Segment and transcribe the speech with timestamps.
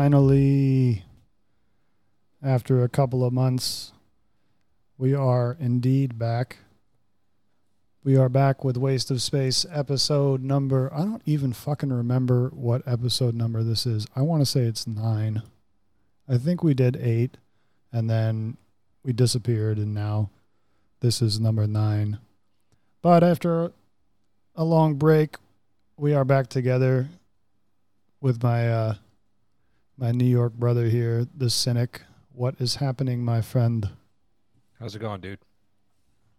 [0.00, 1.04] Finally,
[2.42, 3.92] after a couple of months,
[4.96, 6.56] we are indeed back.
[8.02, 10.90] We are back with Waste of Space episode number.
[10.94, 14.06] I don't even fucking remember what episode number this is.
[14.16, 15.42] I want to say it's nine.
[16.26, 17.36] I think we did eight
[17.92, 18.56] and then
[19.04, 20.30] we disappeared, and now
[21.00, 22.20] this is number nine.
[23.02, 23.70] But after
[24.56, 25.36] a long break,
[25.98, 27.10] we are back together
[28.22, 28.94] with my uh,
[30.00, 32.02] my New York brother here, the cynic.
[32.32, 33.90] What is happening, my friend?
[34.78, 35.40] How's it going, dude?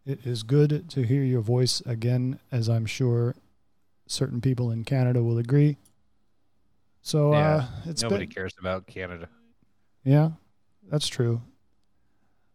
[0.04, 3.36] It is good to hear your voice again, as I'm sure
[4.08, 5.78] certain people in Canada will agree.
[7.04, 9.30] So Yeah, uh, it's Nobody been, cares about Canada.
[10.04, 10.32] yeah,
[10.90, 11.42] that's true.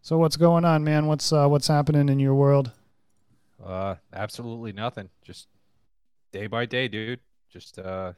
[0.02, 1.06] So what's going on, man?
[1.06, 2.72] What's uh, what's happening in your world?
[3.64, 5.08] Uh, absolutely nothing.
[5.22, 5.46] Just
[6.32, 7.20] day by day, dude.
[7.48, 8.12] Just uh,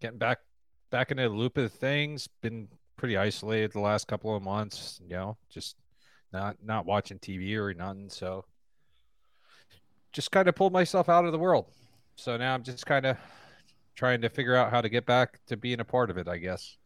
[0.00, 0.38] getting back
[0.96, 2.26] back into the loop of things.
[2.40, 4.98] Been pretty isolated the last couple of months.
[5.06, 5.76] You know, just
[6.32, 8.08] not not watching TV or nothing.
[8.08, 8.46] So
[10.10, 11.66] just kind of pulled myself out of the world.
[12.14, 13.18] So now I'm just kind of
[13.94, 16.28] trying to figure out how to get back to being a part of it.
[16.28, 16.78] I guess.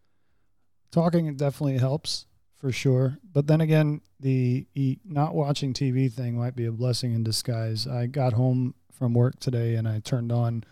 [0.91, 2.27] Talking definitely helps
[2.59, 4.67] for sure, but then again, the
[5.05, 7.87] not watching TV thing might be a blessing in disguise.
[7.87, 10.65] I got home from work today and I turned on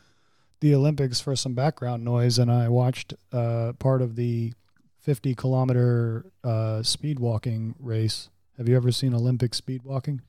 [0.60, 4.52] the Olympics for some background noise, and I watched uh, part of the
[5.00, 8.28] 50 kilometer uh, speed walking race.
[8.56, 10.20] Have you ever seen Olympic speed walking?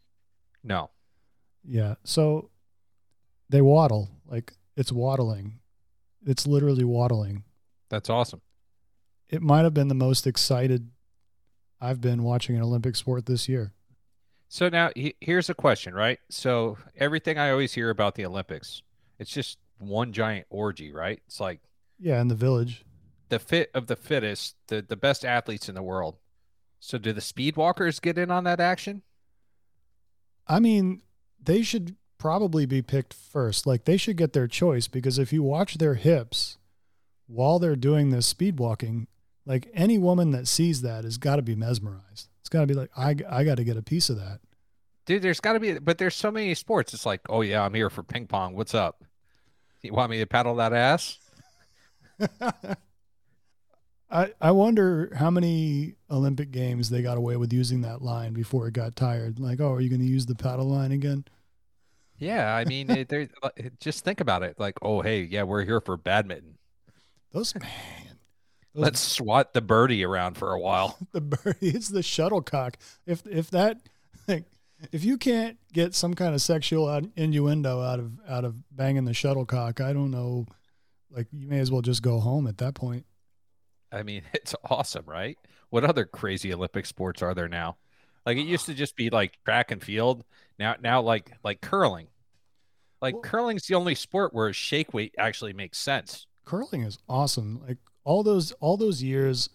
[0.63, 0.91] No.
[1.63, 1.95] Yeah.
[2.03, 2.49] So
[3.49, 5.59] they waddle like it's waddling.
[6.25, 7.43] It's literally waddling.
[7.89, 8.41] That's awesome.
[9.29, 10.91] It might have been the most excited
[11.81, 13.73] I've been watching an Olympic sport this year.
[14.47, 16.19] So now he- here's a question, right?
[16.29, 18.81] So everything I always hear about the Olympics,
[19.17, 21.19] it's just one giant orgy, right?
[21.27, 21.61] It's like
[21.97, 22.85] Yeah, in the village.
[23.29, 26.17] the fit of the fittest, the the best athletes in the world.
[26.79, 29.01] So do the speed walkers get in on that action?
[30.47, 31.01] I mean,
[31.41, 33.67] they should probably be picked first.
[33.67, 36.57] Like they should get their choice because if you watch their hips
[37.27, 39.07] while they're doing this speed walking,
[39.45, 42.29] like any woman that sees that has got to be mesmerized.
[42.39, 44.39] It's got to be like I I got to get a piece of that.
[45.05, 46.93] Dude, there's got to be, but there's so many sports.
[46.93, 48.55] It's like, oh yeah, I'm here for ping pong.
[48.55, 49.03] What's up?
[49.81, 51.17] You want me to paddle that ass?
[54.11, 58.67] I, I wonder how many Olympic games they got away with using that line before
[58.67, 59.39] it got tired.
[59.39, 61.25] Like, oh, are you going to use the paddle line again?
[62.17, 63.27] Yeah, I mean, it, there.
[63.79, 64.59] Just think about it.
[64.59, 66.57] Like, oh hey, yeah, we're here for badminton.
[67.31, 67.63] Those man,
[68.73, 70.97] those, Let's swat the birdie around for a while.
[71.13, 72.75] the birdie, It's the shuttlecock.
[73.05, 73.77] If if that,
[74.27, 74.45] like,
[74.91, 79.13] if you can't get some kind of sexual innuendo out of out of banging the
[79.13, 80.45] shuttlecock, I don't know.
[81.11, 83.05] Like, you may as well just go home at that point.
[83.91, 85.37] I mean, it's awesome, right?
[85.69, 87.77] What other crazy Olympic sports are there now?
[88.25, 90.23] Like it used to just be like track and field.
[90.59, 92.07] Now, now like like curling.
[93.01, 96.27] Like Well- curling's the only sport where shake weight actually makes sense.
[96.45, 97.61] curling is awesome.
[97.67, 99.49] Like all those all those years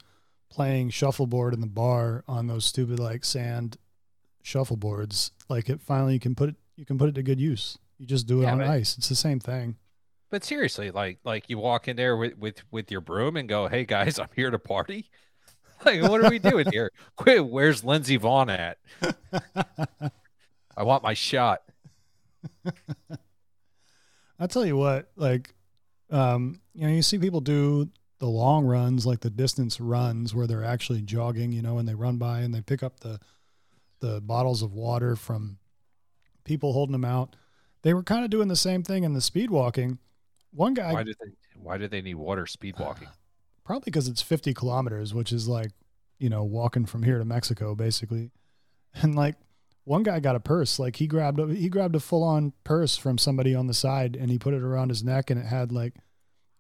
[0.51, 3.77] playing shuffleboard in the bar on those stupid like sand
[4.44, 7.78] shuffleboards, like it finally you can put it you can put it to good use.
[7.98, 8.97] You just do it Yeah, on but- ice.
[8.98, 9.77] It's the same thing.
[10.30, 13.69] But seriously, like like you walk in there with with with your broom and go,
[13.69, 15.10] "Hey guys, I'm here to party."
[15.84, 16.91] Like, what are we doing here?
[17.16, 17.47] Quit.
[17.47, 18.78] Where's Lindsey Vonn at?
[20.74, 21.60] I want my shot.
[24.39, 25.54] I tell you what, like
[26.10, 27.89] um, you know, you see people do
[28.19, 31.95] the long runs, like the distance runs where they're actually jogging, you know, and they
[31.95, 33.19] run by and they pick up the
[34.01, 35.59] the bottles of water from
[36.45, 37.37] people holding them out.
[37.83, 39.99] They were kind of doing the same thing in the speed walking.
[40.53, 43.09] One guy Why did they Why did they need water speed walking?
[43.65, 45.71] probably because it's 50 kilometers, which is like,
[46.19, 48.31] you know, walking from here to Mexico basically.
[48.95, 49.35] And like
[49.85, 52.97] one guy got a purse, like he grabbed a, he grabbed a full on purse
[52.97, 55.73] from somebody on the side and he put it around his neck and it had
[55.73, 55.95] like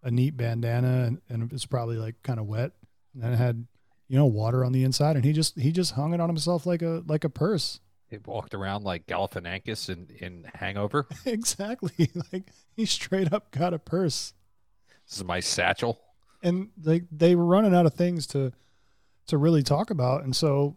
[0.02, 2.72] a neat bandana and, and it's probably like kind of wet
[3.14, 3.66] and it had,
[4.08, 6.66] you know, water on the inside and he just, he just hung it on himself
[6.66, 7.80] like a, like a purse.
[8.10, 11.08] They walked around like Galifianakis in in Hangover.
[11.24, 12.10] exactly.
[12.32, 14.34] Like he straight up got a purse.
[15.08, 16.00] This is my satchel.
[16.42, 18.52] and they they were running out of things to
[19.26, 20.76] to really talk about and so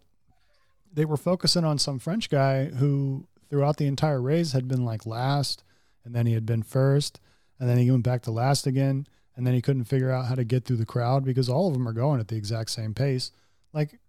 [0.91, 5.05] they were focusing on some french guy who throughout the entire race had been like
[5.05, 5.63] last
[6.05, 7.19] and then he had been first
[7.59, 9.05] and then he went back to last again
[9.37, 11.73] and then he couldn't figure out how to get through the crowd because all of
[11.73, 13.31] them are going at the exact same pace
[13.71, 13.99] like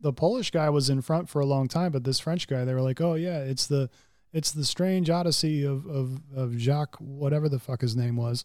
[0.00, 2.74] the polish guy was in front for a long time but this french guy they
[2.74, 3.88] were like oh yeah it's the
[4.32, 8.44] it's the strange odyssey of of, of jacques whatever the fuck his name was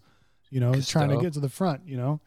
[0.50, 2.22] you know trying to get to the front you know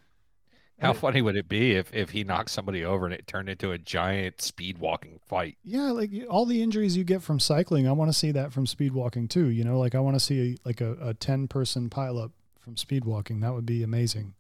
[0.80, 3.70] How funny would it be if if he knocked somebody over and it turned into
[3.70, 5.58] a giant speed walking fight?
[5.62, 8.66] Yeah, like all the injuries you get from cycling, I want to see that from
[8.66, 9.50] speed walking too.
[9.50, 12.30] You know, like I want to see a, like a, a ten person pileup
[12.70, 13.40] from speed walking.
[13.40, 14.34] That would be amazing.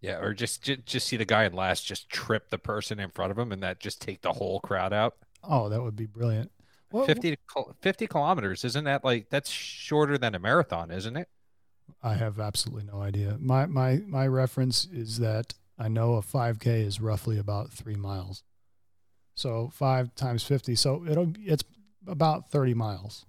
[0.00, 3.10] Yeah, or just, just just see the guy in last just trip the person in
[3.10, 5.16] front of him and that just take the whole crowd out.
[5.44, 6.50] Oh, that would be brilliant.
[6.90, 7.36] What, 50,
[7.82, 11.28] 50 kilometers isn't that like that's shorter than a marathon, isn't it?
[12.02, 13.36] I have absolutely no idea.
[13.38, 18.42] My my my reference is that I know a 5K is roughly about three miles.
[19.34, 21.64] So five times 50, so it'll it's
[22.06, 23.26] about 30 miles.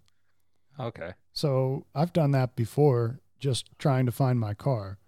[0.80, 1.12] Okay.
[1.34, 5.00] So I've done that before, just trying to find my car.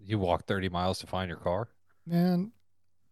[0.00, 1.68] You walk 30 miles to find your car?
[2.06, 2.52] Man,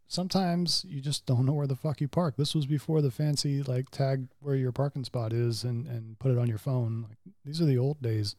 [0.08, 2.36] sometimes you just don't know where the fuck you park.
[2.36, 6.32] This was before the fancy like tag where your parking spot is and and put
[6.32, 7.06] it on your phone.
[7.08, 8.34] Like these are the old days.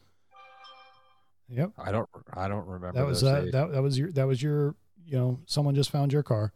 [1.50, 1.72] Yep.
[1.78, 4.76] I don't I don't remember That was uh, that that was your that was your
[5.06, 6.54] you know someone just found your car.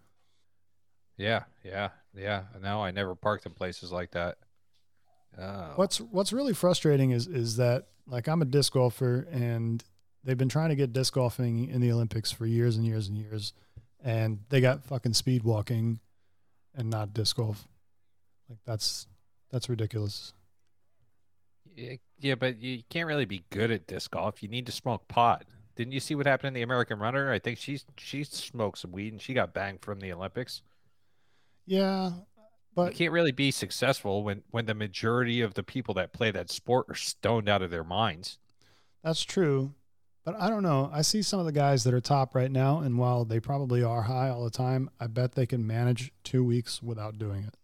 [1.17, 2.43] Yeah, yeah, yeah.
[2.59, 4.37] No, I never parked in places like that.
[5.39, 5.73] Oh.
[5.75, 9.83] What's what's really frustrating is is that like I'm a disc golfer and
[10.23, 13.17] they've been trying to get disc golfing in the Olympics for years and years and
[13.17, 13.53] years,
[14.03, 15.99] and they got fucking speed walking,
[16.75, 17.67] and not disc golf.
[18.49, 19.07] Like that's
[19.51, 20.33] that's ridiculous.
[22.19, 24.43] Yeah, but you can't really be good at disc golf.
[24.43, 25.45] You need to smoke pot.
[25.75, 27.31] Didn't you see what happened in the American Runner?
[27.31, 30.61] I think she's she smoked some weed and she got banged from the Olympics.
[31.65, 32.11] Yeah,
[32.77, 36.49] you can't really be successful when when the majority of the people that play that
[36.49, 38.37] sport are stoned out of their minds.
[39.03, 39.73] that's true.
[40.23, 40.87] But I don't know.
[40.93, 43.81] I see some of the guys that are top right now, and while they probably
[43.81, 47.55] are high all the time, I bet they can manage two weeks without doing it.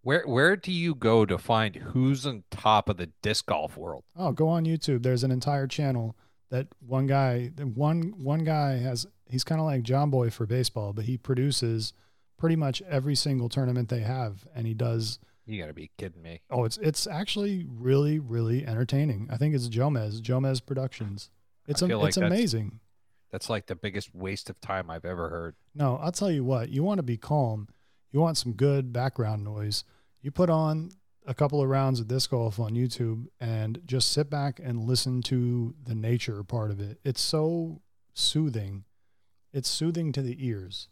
[0.00, 4.04] Where where do you go to find who's on top of the disc golf world?
[4.16, 5.02] Oh, go on YouTube.
[5.02, 6.16] There's an entire channel
[6.48, 9.06] that one guy, one one guy has.
[9.26, 11.92] He's kind of like John Boy for baseball, but he produces
[12.38, 15.18] pretty much every single tournament they have, and he does.
[15.44, 16.40] You gotta be kidding me.
[16.50, 19.28] Oh, it's it's actually really really entertaining.
[19.30, 21.30] I think it's Jomez Jomez Productions.
[21.66, 22.80] It's feel like it's that's- amazing.
[23.30, 25.54] That's like the biggest waste of time I've ever heard.
[25.74, 26.70] No, I'll tell you what.
[26.70, 27.68] You want to be calm.
[28.10, 29.84] You want some good background noise.
[30.22, 30.92] You put on
[31.26, 35.20] a couple of rounds of disc golf on YouTube and just sit back and listen
[35.24, 37.00] to the nature part of it.
[37.04, 37.82] It's so
[38.14, 38.84] soothing.
[39.52, 40.88] It's soothing to the ears.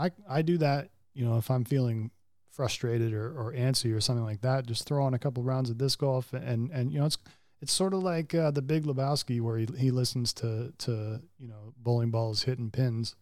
[0.00, 2.10] I I do that, you know, if I'm feeling
[2.50, 5.78] frustrated or, or antsy or something like that, just throw on a couple rounds of
[5.78, 7.18] disc golf and and you know it's
[7.60, 11.48] it's sort of like uh, the Big Lebowski where he, he listens to to you
[11.48, 13.16] know bowling balls hitting pins.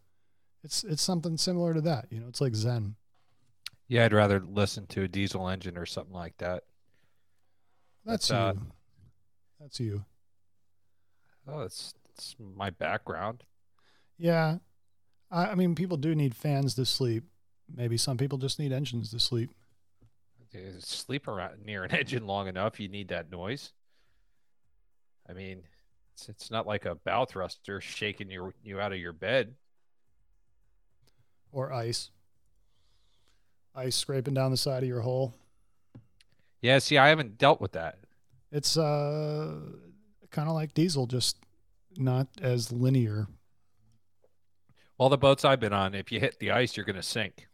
[0.63, 2.07] It's it's something similar to that.
[2.11, 2.97] You know, it's like Zen.
[3.89, 6.65] Yeah, I'd rather listen to a diesel engine or something like that.
[8.05, 8.73] That's, That's, uh, you.
[9.61, 10.05] That's you.
[11.47, 13.45] Oh, it's it's my background.
[14.19, 14.59] Yeah.
[15.31, 17.25] I, I mean, people do need fans to sleep.
[17.75, 19.51] Maybe some people just need engines to sleep.
[20.81, 23.73] Sleep around near an engine long enough, you need that noise.
[25.29, 25.63] I mean,
[26.15, 29.55] it's it's not like a bow thruster shaking you you out of your bed.
[31.53, 32.11] Or ice.
[33.75, 35.35] Ice scraping down the side of your hole.
[36.61, 37.99] Yeah, see, I haven't dealt with that.
[38.51, 39.59] It's uh
[40.31, 41.37] kind of like diesel, just
[41.97, 43.29] not as linear.
[44.99, 47.47] All the boats I've been on, if you hit the ice, you're gonna sink.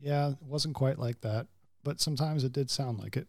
[0.00, 1.46] Yeah, it wasn't quite like that,
[1.82, 3.26] but sometimes it did sound like it.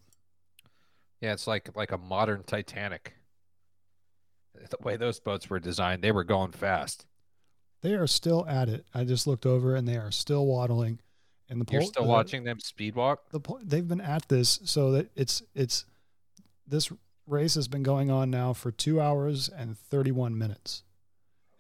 [1.22, 3.14] Yeah, it's like like a modern Titanic.
[4.54, 7.06] The way those boats were designed, they were going fast.
[7.82, 8.86] They are still at it.
[8.94, 11.00] I just looked over and they are still waddling.
[11.48, 13.30] And the You're still the- watching them speed walk?
[13.30, 15.86] the po- they've been at this so that it's it's
[16.68, 16.92] this
[17.26, 20.84] race has been going on now for 2 hours and 31 minutes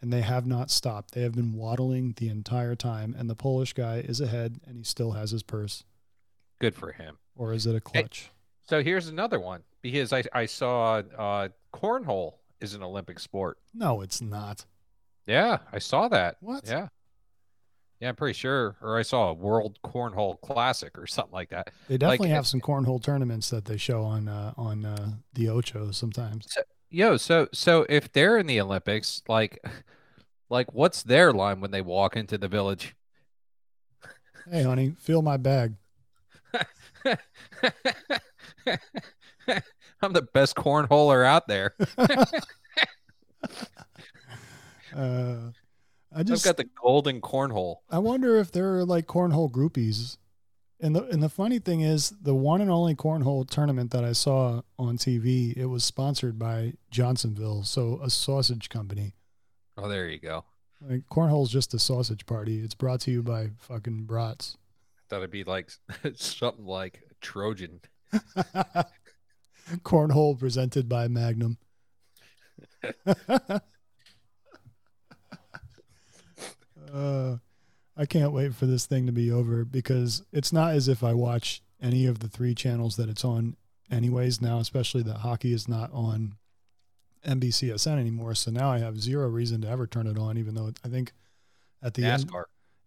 [0.02, 3.74] and they have not stopped they have been waddling the entire time and the polish
[3.74, 5.84] guy is ahead and he still has his purse
[6.60, 7.18] Good for him.
[7.36, 8.32] or is it a clutch
[8.64, 13.58] So here's another one because I I saw uh, cornhole is an Olympic sport.
[13.74, 14.66] no it's not
[15.28, 16.38] Yeah, I saw that.
[16.42, 16.64] What?
[16.68, 16.88] Yeah.
[18.00, 18.76] Yeah, I'm pretty sure.
[18.82, 21.72] Or I saw a World Cornhole Classic or something like that.
[21.88, 25.50] they definitely Like, have some cornhole tournaments that they show on uh, on uh, the
[25.50, 26.48] ocho sometimes
[26.90, 29.64] Yo, so so if they're in the Olympics, like
[30.50, 32.96] like what's their line when they walk into the village?
[34.50, 35.74] hey honey feel my bag
[40.02, 41.74] I'm the best cornholer out there.
[41.98, 42.12] uh,
[44.96, 45.52] i
[46.14, 47.78] I've just got the golden cornhole.
[47.90, 50.18] I wonder if there are like cornhole groupies.
[50.80, 54.12] And the and the funny thing is, the one and only cornhole tournament that I
[54.12, 59.16] saw on TV, it was sponsored by Johnsonville, so a sausage company.
[59.76, 60.46] Oh, there you go.
[60.82, 62.60] Like cornhole's just a sausage party.
[62.60, 64.58] It's brought to you by fucking brats.
[64.98, 65.72] I thought it'd be like
[66.16, 67.82] something like Trojan.
[69.84, 71.58] Cornhole presented by Magnum.
[76.94, 77.38] uh,
[77.98, 81.14] I can't wait for this thing to be over because it's not as if I
[81.14, 83.56] watch any of the three channels that it's on,
[83.92, 84.40] anyways.
[84.42, 86.36] Now, especially that hockey is not on
[87.26, 90.38] NBCSN anymore, so now I have zero reason to ever turn it on.
[90.38, 91.14] Even though I think
[91.82, 92.30] at the end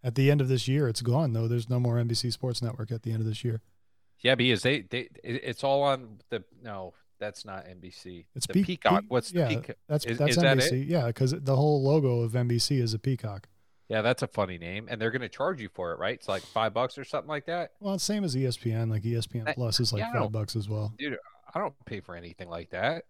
[0.03, 1.33] at the end of this year, it's gone.
[1.33, 3.61] Though there's no more NBC Sports Network at the end of this year.
[4.21, 8.27] Yeah, because they they it's all on the no, that's not NBC.
[8.35, 9.03] It's the Pe- Peacock.
[9.03, 9.77] Pe- What's the yeah, Peacock?
[9.89, 10.73] That's Is- that's is that NBC.
[10.83, 10.89] it?
[10.89, 13.49] Yeah, because the whole logo of NBC is a peacock.
[13.91, 16.15] Yeah, that's a funny name, and they're going to charge you for it, right?
[16.15, 17.73] It's like five bucks or something like that.
[17.81, 18.89] Well, it's same as ESPN.
[18.89, 20.95] Like ESPN I- Plus is like yeah, five bucks as well.
[20.97, 21.19] Dude,
[21.53, 23.03] I don't pay for anything like that.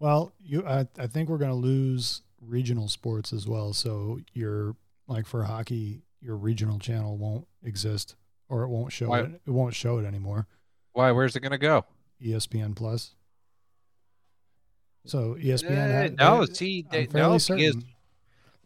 [0.00, 3.72] Well, you, I, I think we're going to lose regional sports as well.
[3.72, 4.74] So your
[5.06, 8.16] like for hockey, your regional channel won't exist,
[8.48, 9.40] or it won't show Why- it.
[9.46, 10.48] It won't show it anymore.
[10.94, 11.12] Why?
[11.12, 11.84] Where's it going to go?
[12.20, 13.14] ESPN Plus.
[15.06, 15.70] So ESPN.
[15.70, 17.64] Uh, had- no, see, they, no, certain.
[17.64, 17.84] because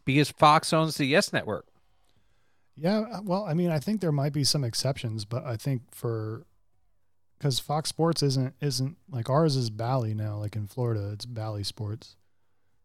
[0.06, 1.66] because Fox owns the Yes Network.
[2.76, 5.82] Yeah, uh, well, I mean, I think there might be some exceptions, but I think
[5.94, 6.46] for
[7.38, 11.64] because Fox Sports isn't isn't like ours is Bally now, like in Florida, it's Bally
[11.64, 12.16] Sports.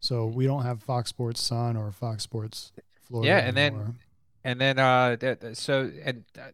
[0.00, 2.72] So we don't have Fox Sports Sun or Fox Sports
[3.08, 3.28] Florida.
[3.28, 3.96] Yeah, and then-
[4.44, 5.16] And then uh
[5.54, 6.48] so and uh,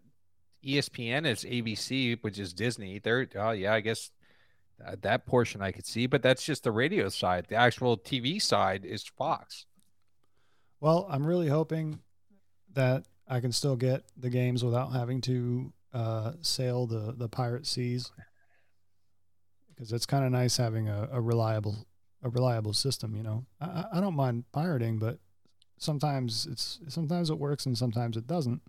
[0.62, 2.98] ESPN is ABC, which is Disney.
[2.98, 4.10] They're oh yeah, I guess
[4.84, 7.46] uh, that portion I could see, but that's just the radio side.
[7.48, 9.64] The actual TV side is Fox.
[10.80, 12.00] Well, I'm really hoping
[12.74, 17.66] that I can still get the games without having to uh, sail the the pirate
[17.66, 18.10] seas
[19.68, 21.86] because it's kind of nice having a, a reliable
[22.22, 23.14] a reliable system.
[23.14, 25.18] You know, I, I- don't mind pirating, but
[25.78, 28.62] sometimes it's sometimes it works and sometimes it doesn't.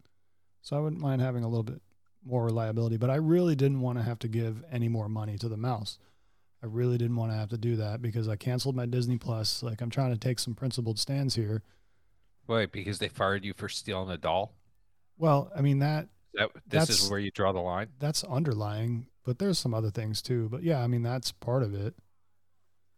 [0.62, 1.82] So I wouldn't mind having a little bit
[2.26, 2.98] more reliability.
[2.98, 5.98] But I really didn't want to have to give any more money to the mouse.
[6.62, 9.64] I really didn't want to have to do that because I canceled my Disney Plus.
[9.64, 11.64] Like I'm trying to take some principled stands here.
[12.50, 14.56] Wait, because they fired you for stealing a doll?
[15.18, 17.90] Well, I mean that That this That's- is where you draw the line.
[18.00, 20.50] that's underlying, but there's some other things too.
[20.50, 21.96] But yeah, I mean that's part of it.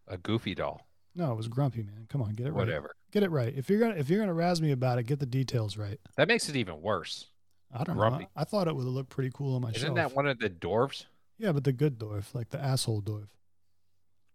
[0.08, 0.88] A goofy doll.
[1.16, 2.06] No, it was grumpy, man.
[2.10, 2.58] Come on, get it right.
[2.60, 2.96] Whatever.
[3.12, 3.54] Get it right.
[3.56, 6.00] If you're gonna if you're gonna razz me about it, get the details right.
[6.16, 7.28] That makes it even worse.
[7.74, 8.24] I don't Grumpy.
[8.26, 8.30] know.
[8.36, 9.96] I, I thought it would look pretty cool on my Isn't shelf.
[9.96, 11.06] that one of the dwarves?
[11.38, 13.28] Yeah, but the good dwarf, like the asshole dwarf.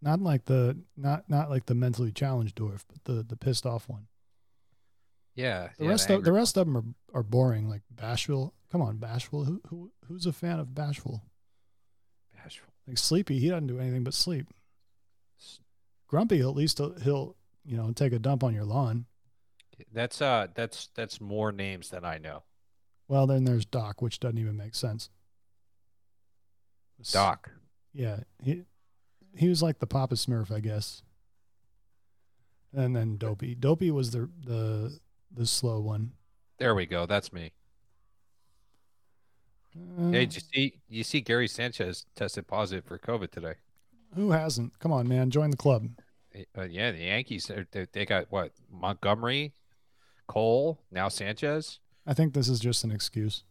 [0.02, 3.88] Not like the not not like the mentally challenged dwarf, but the the pissed off
[3.88, 4.06] one.
[5.37, 5.69] Yeah.
[5.78, 7.69] The yeah, rest the of the rest of them are, are boring.
[7.69, 8.55] Like Bashful.
[8.73, 9.45] Come on, Bashful.
[9.45, 11.23] Who who who's a fan of Bashful?
[12.35, 12.73] Bashful.
[12.88, 14.49] Like Sleepy, he doesn't do anything but sleep.
[16.09, 19.07] Grumpy, at least he'll, he'll you know take a dump on your lawn.
[19.93, 22.45] That's uh that's that's more names than I know.
[23.09, 25.11] Well, then there's Doc, which doesn't even make sense.
[27.12, 27.50] Doc.
[27.93, 28.62] Yeah, he
[29.37, 31.02] he was like the Papa Smurf, I guess.
[32.73, 33.55] And then Dopey.
[33.55, 34.99] Dopey was the the
[35.37, 36.12] the slow one.
[36.59, 37.07] There we go.
[37.07, 37.52] That's me.
[39.76, 43.55] Uh, Hey, did you see you see Gary Sanchez tested positive for COVID today?
[44.14, 44.78] who hasn't?
[44.78, 45.88] Come on, man, join the club.
[46.57, 49.52] Uh, yeah, the Yankees they, they got what Montgomery,
[50.26, 51.81] Cole, now Sanchez.
[52.07, 53.45] I think this is just an excuse.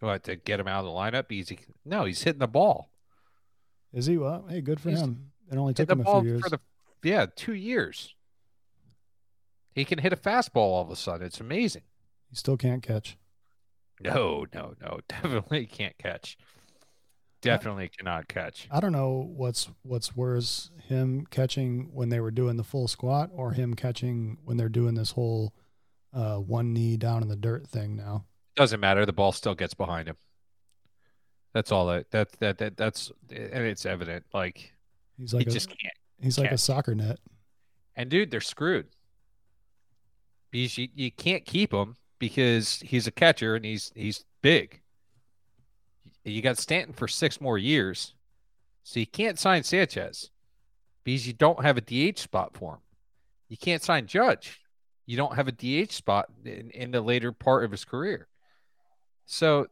[0.00, 1.32] What to get him out of the lineup?
[1.32, 1.58] Easy.
[1.84, 2.90] No, he's hitting the ball.
[3.92, 4.18] Is he?
[4.18, 5.30] Well, hey, good for He's- him.
[5.50, 6.40] It only took him a few years.
[6.42, 6.60] for the
[7.02, 8.14] yeah two years.
[9.74, 11.26] He can hit a fastball all of a sudden.
[11.26, 11.82] It's amazing.
[12.30, 13.16] he still can't catch.
[14.00, 15.00] No, no, no.
[15.08, 16.36] Definitely can't catch.
[17.40, 18.66] Definitely cannot catch.
[18.70, 23.28] I don't know what's what's worse, him catching when they were doing the full squat,
[23.34, 25.52] or him catching when they're doing this whole
[26.14, 28.24] uh, one knee down in the dirt thing now.
[28.56, 29.04] Doesn't matter.
[29.04, 30.16] The ball still gets behind him.
[31.52, 34.24] That's all that that that, that that's and it's evident.
[34.32, 34.72] Like
[35.18, 35.94] He's he like a, just can't.
[36.22, 37.18] he's like a soccer net.
[37.94, 38.86] And dude, they're screwed.
[40.54, 44.80] You, you can't keep him because he's a catcher and he's he's big.
[46.24, 48.14] You got Stanton for six more years,
[48.84, 50.30] so you can't sign Sanchez
[51.02, 52.80] because you don't have a DH spot for him.
[53.48, 54.60] You can't sign Judge.
[55.06, 58.28] You don't have a DH spot in, in the later part of his career.
[59.26, 59.66] So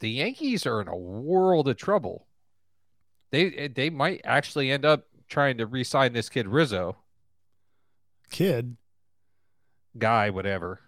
[0.00, 2.26] the Yankees are in a world of trouble.
[3.30, 6.96] They they might actually end up trying to re-sign this kid Rizzo
[8.30, 8.76] Kid
[9.98, 10.80] guy, whatever.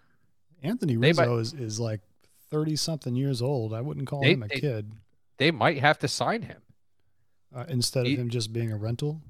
[0.63, 2.01] Anthony They might- Rizzo is, is like
[2.49, 3.73] thirty something years old.
[3.73, 4.93] I wouldn't call They- him a they- kid
[5.37, 6.61] They might have to sign him.
[7.53, 9.21] uh, instead of him just being a rental.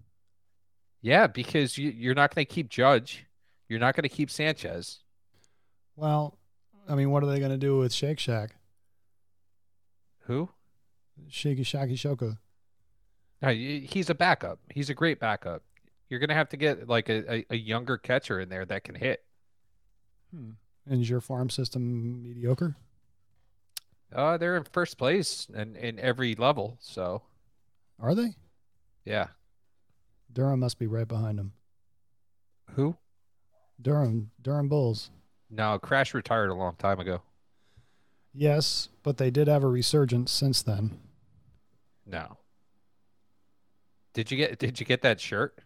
[1.01, 3.25] Yeah, because you, you're not going to keep Judge.
[3.67, 4.99] You're not going to keep Sanchez.
[5.95, 6.37] Well,
[6.87, 8.55] I mean, what are they going to do with Shake Shack?
[10.25, 10.49] Who?
[11.27, 12.37] Shaky Shaky Shoko.
[13.41, 14.59] No, he's a backup.
[14.69, 15.63] He's a great backup.
[16.09, 18.95] You're gonna have to get like a, a, a younger catcher in there that can
[18.95, 19.23] hit.
[20.33, 20.51] Hmm.
[20.89, 22.75] And is your farm system mediocre?
[24.13, 26.77] Uh, they're in first place and in every level.
[26.81, 27.21] So
[27.99, 28.35] Are they?
[29.05, 29.27] yeah.
[30.33, 31.53] Durham must be right behind them.
[32.75, 32.95] Who?
[33.81, 35.09] Durham, Durham Bulls.
[35.49, 37.21] No, Crash retired a long time ago.
[38.33, 40.99] Yes, but they did have a resurgence since then.
[42.05, 42.37] No.
[44.13, 45.57] Did you get Did you get that shirt?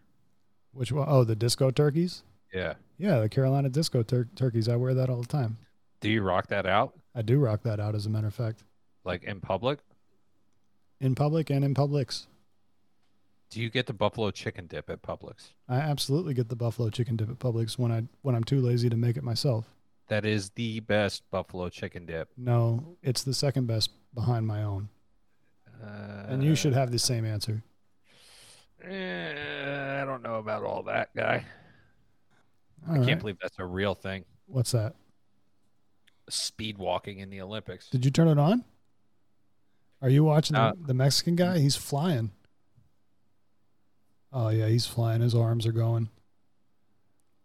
[0.73, 1.07] Which one?
[1.09, 2.23] Oh, the disco turkeys.
[2.53, 2.73] Yeah.
[2.97, 4.67] Yeah, the Carolina disco tur- turkeys.
[4.69, 5.57] I wear that all the time.
[6.01, 8.63] Do you rock that out I do rock that out, as a matter of fact,
[9.03, 9.79] like in public?
[11.01, 12.25] in public and in Publix.
[13.49, 15.49] Do you get the buffalo chicken dip at Publix?
[15.69, 18.89] I absolutely get the buffalo chicken dip at Publix when I when I'm too lazy
[18.89, 19.65] to make it myself.
[20.07, 22.29] That is the best buffalo chicken dip.
[22.37, 24.89] No, it's the second best behind my own,
[25.83, 27.63] Uh, and you should have the same answer.
[28.83, 31.45] eh, I don't know about all that, guy.
[32.87, 33.07] All I right.
[33.07, 34.25] can't believe that's a real thing.
[34.47, 34.95] What's that?
[36.29, 37.89] Speed walking in the Olympics.
[37.89, 38.63] Did you turn it on?
[40.01, 41.59] Are you watching Uh, the, the Mexican guy?
[41.59, 42.31] He's flying.
[44.33, 45.21] Oh yeah, he's flying.
[45.21, 46.09] His arms are going.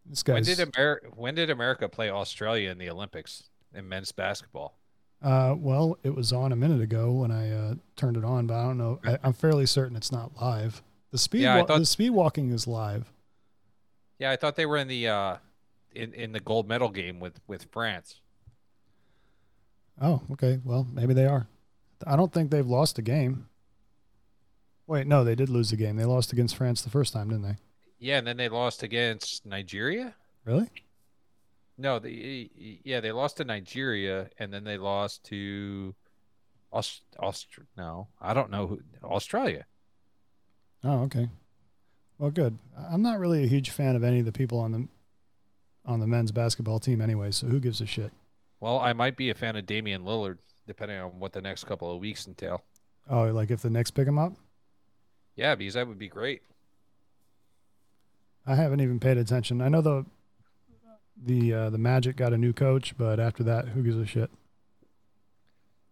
[0.07, 4.77] This When did America When did America play Australia in the Olympics in men's basketball?
[5.23, 8.55] uh, well, it was on a minute ago when I uh, turned it on, but
[8.55, 8.99] I don't know.
[9.05, 10.83] I, I'm fairly certain it's not live.
[11.11, 13.13] The speed Yeah, wa- thought- the speed walking is live.
[14.21, 15.37] Yeah, I thought they were in the uh,
[15.93, 18.21] in in the gold medal game with with France.
[20.01, 20.61] Oh, okay.
[20.65, 21.49] Well, maybe they are.
[22.07, 23.49] I don't think they've lost a game.
[24.87, 25.97] Wait, no, they did lose a game.
[25.97, 27.57] They lost against France the first time, didn't they?
[27.99, 30.15] Yeah, and then they lost against Nigeria.
[30.45, 30.69] Really?
[31.79, 32.51] No, the
[32.85, 35.95] yeah they lost to Nigeria, and then they lost to
[36.73, 39.65] Aust- Aust- No, I don't know who Australia.
[40.85, 41.29] Oh, okay.
[42.21, 42.59] Well, good.
[42.77, 44.89] I'm not really a huge fan of any of the people on the
[45.87, 48.13] on the men's basketball team anyway, so who gives a shit?
[48.61, 51.91] Well, I might be a fan of Damian Lillard, depending on what the next couple
[51.91, 52.63] of weeks entail.
[53.09, 54.35] Oh, like if the Knicks pick him up?
[55.35, 56.43] Yeah, because that would be great.
[58.47, 59.63] I haven't even paid attention.
[59.63, 60.05] I know the
[61.17, 64.31] the uh, the Magic got a new coach, but after that, who gives a shit?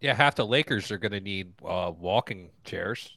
[0.03, 3.17] Yeah, half the Lakers are going to need uh, walking chairs.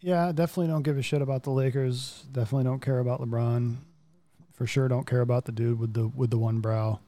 [0.00, 2.24] Yeah, definitely don't give a shit about the Lakers.
[2.32, 3.76] Definitely don't care about LeBron.
[4.54, 7.00] For sure, don't care about the dude with the with the one brow.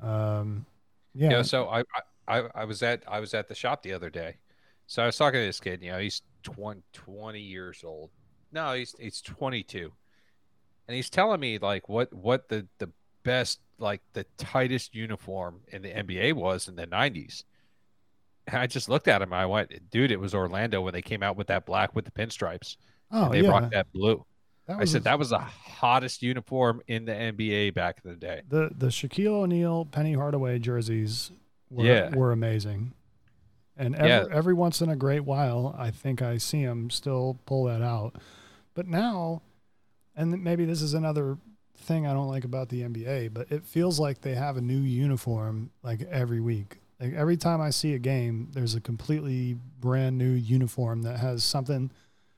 [0.00, 0.66] Um,
[1.14, 1.42] yeah, Yeah.
[1.42, 1.82] so I,
[2.26, 4.36] I I was at I was at the shop the other day.
[4.86, 5.82] So I was talking to this kid.
[5.82, 8.10] You know, he's 20, 20 years old.
[8.52, 9.92] No, he's he's 22,
[10.88, 12.90] and he's telling me like what what the the
[13.22, 17.44] best like the tightest uniform in the NBA was in the 90s.
[18.52, 19.32] I just looked at him.
[19.32, 22.10] I went, dude, it was Orlando when they came out with that black with the
[22.10, 22.76] pinstripes.
[23.10, 24.24] oh they yeah, rocked that blue.
[24.66, 28.42] that I said that was the hottest uniform in the NBA back in the day.
[28.48, 31.30] the the Shaquille O'Neal, Penny Hardaway jerseys
[31.70, 32.14] were Yeah.
[32.14, 32.92] were amazing.
[33.76, 34.24] And every, Yeah.
[34.36, 38.16] every once in a great while, I think I see him still pull that out.
[38.74, 39.42] But now,
[40.16, 41.38] and maybe this is another
[41.76, 44.80] thing I don't like about the NBA, but it feels like they have a new
[44.80, 46.78] uniform like every week.
[47.00, 51.44] Like every time I see a game, there's a completely brand new uniform that has
[51.44, 51.90] something,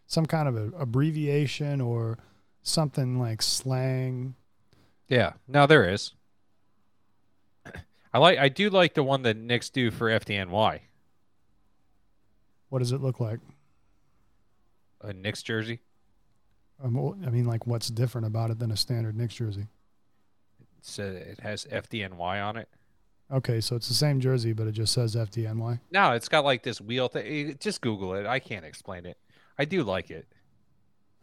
[0.06, 2.18] some kind of a abbreviation or
[2.62, 4.34] something like slang.
[5.08, 6.12] Yeah, no, there is.
[8.12, 8.38] I like.
[8.38, 10.80] I do like the one that Knicks do for FDNY,
[12.68, 13.38] What does it look like?
[15.00, 15.80] a Knicks jersey.
[16.82, 19.66] Um, I mean, like, what's different about it than a standard Knicks jersey?
[20.82, 22.68] So it has FDNY on it.
[23.32, 25.80] Okay, so it's the same jersey, but it just says FDNY.
[25.92, 27.56] No, it's got like this wheel thing.
[27.60, 28.26] Just Google it.
[28.26, 29.16] I can't explain it.
[29.58, 30.26] I do like it.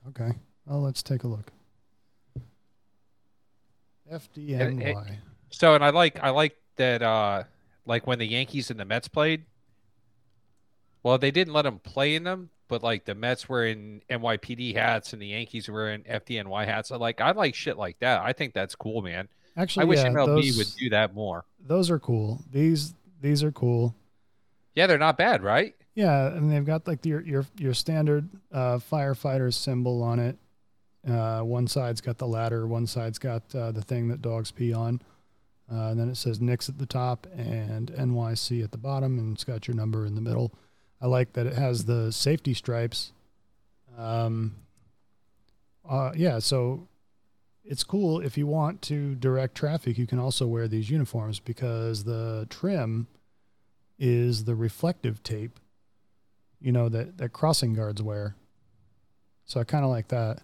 [0.10, 0.32] Okay,
[0.66, 1.52] well, let's take a look.
[4.12, 5.18] FDNY.
[5.50, 6.22] So, and I like.
[6.24, 7.02] I like that.
[7.02, 7.44] uh
[7.86, 9.46] Like when the Yankees and the Mets played.
[11.04, 14.76] Well, they didn't let them play in them, but like the Mets were in NYPD
[14.76, 16.90] hats and the Yankees were in FDNY hats.
[16.90, 18.22] So like, I like shit like that.
[18.22, 19.30] I think that's cool, man.
[19.58, 21.44] Actually, I wish yeah, MLB those, would do that more.
[21.66, 22.40] those are cool.
[22.52, 23.96] These these are cool.
[24.76, 25.76] Yeah, they're not bad, right?
[25.96, 30.38] Yeah, and they've got like your your your standard uh, firefighter symbol on it.
[31.10, 34.74] Uh, one side's got the ladder, one side's got uh, the thing that dogs pee
[34.74, 35.02] on.
[35.72, 39.34] Uh, and then it says Knicks at the top and NYC at the bottom, and
[39.34, 40.54] it's got your number in the middle.
[41.02, 43.12] I like that it has the safety stripes.
[43.98, 44.56] Um,
[45.88, 46.88] uh, yeah, so
[47.68, 49.98] it's cool if you want to direct traffic.
[49.98, 53.08] You can also wear these uniforms because the trim
[54.00, 55.60] is the reflective tape,
[56.62, 58.36] you know that that crossing guards wear.
[59.46, 60.40] So I kind of like that.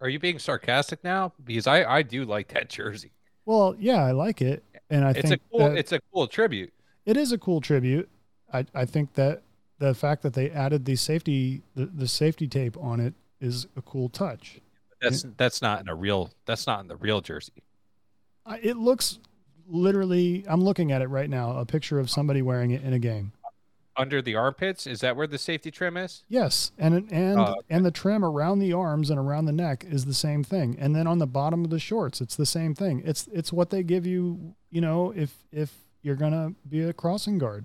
[0.00, 1.32] Are you being sarcastic now?
[1.42, 3.12] Because I I do like that jersey.
[3.44, 6.72] Well, yeah, I like it, and I it's think a cool it's a cool tribute.
[7.04, 8.08] it is a cool tribute.
[8.52, 9.42] I I think that
[9.78, 13.82] the fact that they added the safety the, the safety tape on it is a
[13.82, 14.60] cool touch.
[15.00, 17.62] That's that's not in a real that's not in the real jersey.
[18.44, 19.18] I, it looks
[19.68, 20.44] literally.
[20.48, 21.58] I'm looking at it right now.
[21.58, 23.32] A picture of somebody wearing it in a game.
[23.98, 26.22] Under the armpits, is that where the safety trim is?
[26.28, 27.60] Yes, and and oh, okay.
[27.70, 30.76] and the trim around the arms and around the neck is the same thing.
[30.78, 33.02] And then on the bottom of the shorts, it's the same thing.
[33.04, 34.54] It's it's what they give you.
[34.70, 37.64] You know, if if you're gonna be a crossing guard.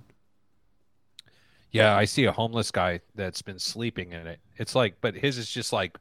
[1.72, 4.40] Yeah, I see a homeless guy that's been sleeping in it.
[4.58, 5.98] It's like, but his is just like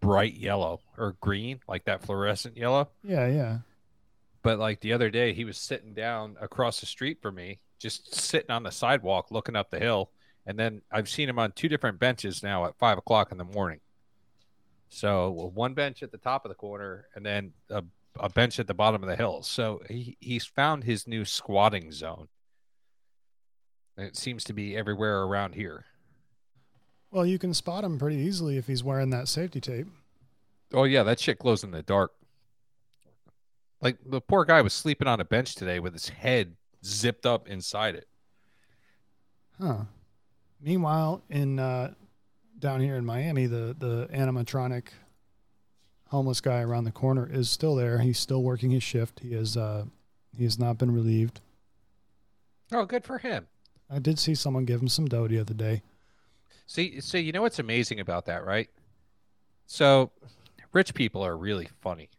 [0.00, 2.88] bright yellow or green, like that fluorescent yellow.
[3.02, 3.58] Yeah, yeah.
[4.42, 8.14] But like the other day, he was sitting down across the street from me, just
[8.14, 10.10] sitting on the sidewalk looking up the hill.
[10.46, 13.44] And then I've seen him on two different benches now at five o'clock in the
[13.44, 13.80] morning.
[14.88, 17.84] So one bench at the top of the corner and then a,
[18.18, 19.42] a bench at the bottom of the hill.
[19.42, 22.28] So he, he's found his new squatting zone.
[23.96, 25.84] And it seems to be everywhere around here.
[27.10, 29.88] Well, you can spot him pretty easily if he's wearing that safety tape.
[30.72, 32.12] Oh yeah, that shit glows in the dark.
[33.80, 37.48] Like the poor guy was sleeping on a bench today with his head zipped up
[37.48, 38.06] inside it.
[39.60, 39.84] Huh.
[40.60, 41.94] Meanwhile, in uh,
[42.58, 44.88] down here in Miami, the the animatronic
[46.08, 47.98] homeless guy around the corner is still there.
[47.98, 49.20] He's still working his shift.
[49.20, 49.86] He is uh,
[50.36, 51.40] he has not been relieved.
[52.72, 53.48] Oh, good for him.
[53.90, 55.82] I did see someone give him some dough the other day.
[56.70, 58.70] See, so you know what's amazing about that, right?
[59.66, 60.12] So,
[60.72, 62.10] rich people are really funny.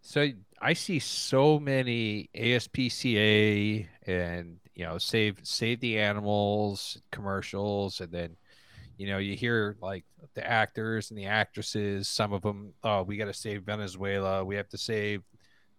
[0.00, 8.10] So I see so many ASPCA and you know save save the animals commercials, and
[8.10, 8.36] then
[8.96, 12.08] you know you hear like the actors and the actresses.
[12.08, 14.42] Some of them, oh, we got to save Venezuela.
[14.42, 15.24] We have to save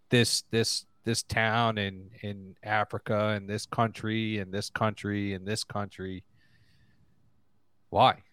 [0.09, 5.63] this this this town in in Africa and this country and this country and this
[5.63, 6.23] country.
[7.89, 8.23] Why?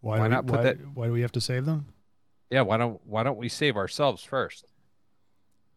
[0.00, 1.86] Why, Why do we, not put why, that- why do we have to save them?
[2.50, 4.66] Yeah, why don't why don't we save ourselves first?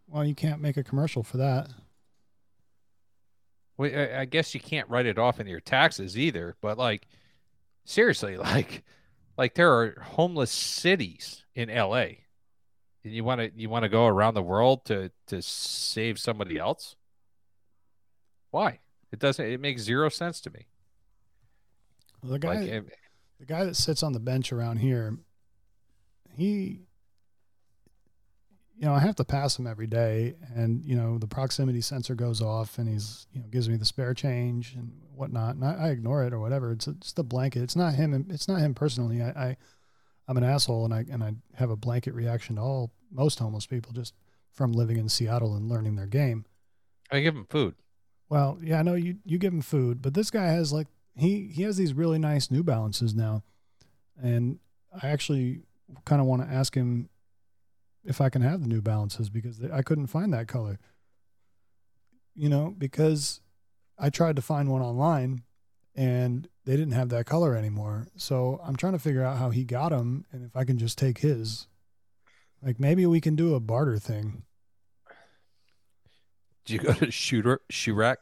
[0.07, 1.69] Well, you can't make a commercial for that.
[3.77, 6.55] Well, I, I guess you can't write it off in your taxes either.
[6.61, 7.07] But like,
[7.85, 8.83] seriously, like,
[9.37, 12.25] like there are homeless cities in L.A.
[13.03, 16.57] and you want to you want to go around the world to to save somebody
[16.57, 16.95] else?
[18.51, 18.79] Why?
[19.11, 19.45] It doesn't.
[19.45, 20.67] It makes zero sense to me.
[22.27, 22.81] Well, the guy, Like, eh,
[23.39, 25.17] the guy that sits on the bench around here,
[26.35, 26.81] he,
[28.75, 32.15] you know, I have to pass him every day, and you know, the proximity sensor
[32.15, 35.87] goes off, and he's, you know, gives me the spare change and whatnot, and I,
[35.87, 36.73] I ignore it or whatever.
[36.73, 37.63] It's just a blanket.
[37.63, 38.27] It's not him.
[38.29, 39.21] It's not him personally.
[39.21, 39.57] I, I,
[40.27, 43.65] I'm an asshole, and I and I have a blanket reaction to all most homeless
[43.65, 44.13] people just
[44.51, 46.45] from living in Seattle and learning their game.
[47.09, 47.75] I give them food.
[48.29, 50.87] Well, yeah, I know you you give him food, but this guy has like
[51.17, 53.43] he he has these really nice New Balances now,
[54.21, 54.59] and
[55.01, 55.61] I actually
[56.05, 57.09] kind of want to ask him
[58.03, 60.79] if I can have the New Balances because I couldn't find that color.
[62.35, 63.41] You know, because
[63.97, 65.43] I tried to find one online
[65.95, 68.07] and they didn't have that color anymore.
[68.15, 70.97] So I'm trying to figure out how he got them and if I can just
[70.97, 71.67] take his.
[72.61, 74.43] Like maybe we can do a barter thing.
[76.65, 78.19] Do you go to shooter shoe rack?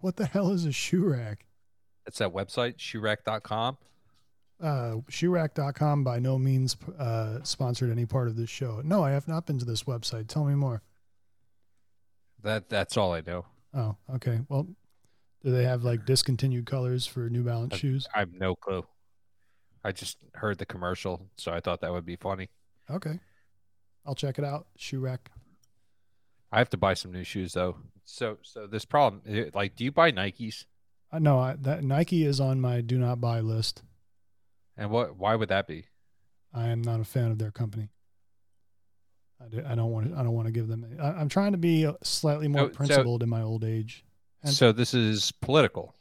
[0.00, 1.45] What the hell is a shoe rack?
[2.06, 3.78] It's that website shoerack.com.
[4.62, 4.66] uh,
[5.10, 8.80] shoerack.com by no means uh, sponsored any part of this show.
[8.84, 10.28] No, I have not been to this website.
[10.28, 10.82] Tell me more.
[12.42, 13.44] That that's all I know.
[13.74, 14.40] Oh, okay.
[14.48, 14.68] Well,
[15.44, 18.08] do they have like discontinued colors for New Balance Uh, shoes?
[18.14, 18.86] I have no clue.
[19.84, 22.48] I just heard the commercial, so I thought that would be funny.
[22.90, 23.18] Okay.
[24.04, 24.66] I'll check it out.
[24.76, 25.30] Shoe rack.
[26.52, 27.76] I have to buy some new shoes though.
[28.04, 30.64] So so this problem, like, do you buy Nikes?
[31.12, 33.82] Uh, no, I, that Nike is on my do not buy list.
[34.76, 35.16] And what?
[35.16, 35.86] Why would that be?
[36.52, 37.90] I am not a fan of their company.
[39.40, 40.18] I, do, I don't want to.
[40.18, 40.84] I don't want to give them.
[41.00, 44.04] I, I'm trying to be slightly more So- so- principled in my old age.
[44.42, 45.94] And- so this is political.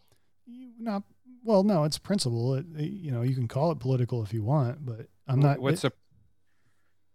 [0.46, 1.04] You not
[1.44, 1.63] well.
[1.63, 2.56] No, it's principle.
[2.56, 5.60] It, it- you know, you can call it political if you want, but I'm not.
[5.60, 5.91] What's the,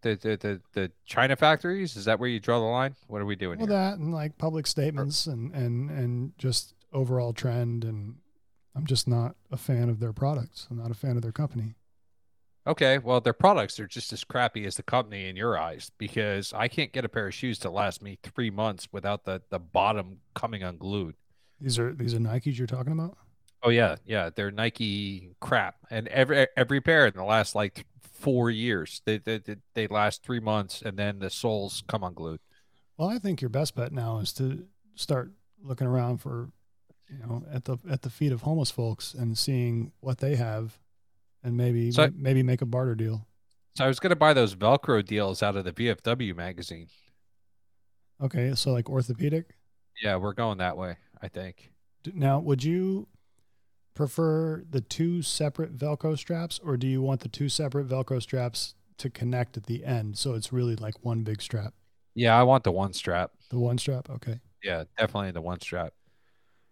[0.02, 1.96] the the the the China factories?
[1.96, 2.94] Is that where you draw the line?
[3.08, 3.76] What are we doing well here?
[3.76, 8.16] that and like public statements and and and just overall trend and
[8.74, 10.66] I'm just not a fan of their products.
[10.70, 11.74] I'm not a fan of their company.
[12.66, 16.52] Okay, well, their products are just as crappy as the company in your eyes because
[16.52, 19.58] I can't get a pair of shoes to last me three months without the the
[19.58, 21.16] bottom coming unglued.
[21.60, 23.16] These are these are Nikes you're talking about.
[23.62, 27.86] Oh yeah, yeah, they're Nike crap, and every every pair in the last like
[28.20, 32.40] four years, they they they, they last three months, and then the soles come unglued.
[32.96, 36.50] Well, I think your best bet now is to start looking around for,
[37.10, 40.78] you know, at the at the feet of homeless folks and seeing what they have,
[41.42, 43.26] and maybe So- maybe make a barter deal.
[43.76, 46.88] So I was gonna buy those Velcro deals out of the VFW magazine.
[48.20, 49.56] Okay, so like orthopedic.
[50.02, 50.96] Yeah, we're going that way.
[51.22, 51.72] I think.
[52.14, 53.08] Now, would you
[53.94, 58.74] prefer the two separate Velcro straps, or do you want the two separate Velcro straps
[58.98, 61.74] to connect at the end, so it's really like one big strap?
[62.14, 63.32] Yeah, I want the one strap.
[63.50, 64.40] The one strap, okay.
[64.62, 65.92] Yeah, definitely the one strap.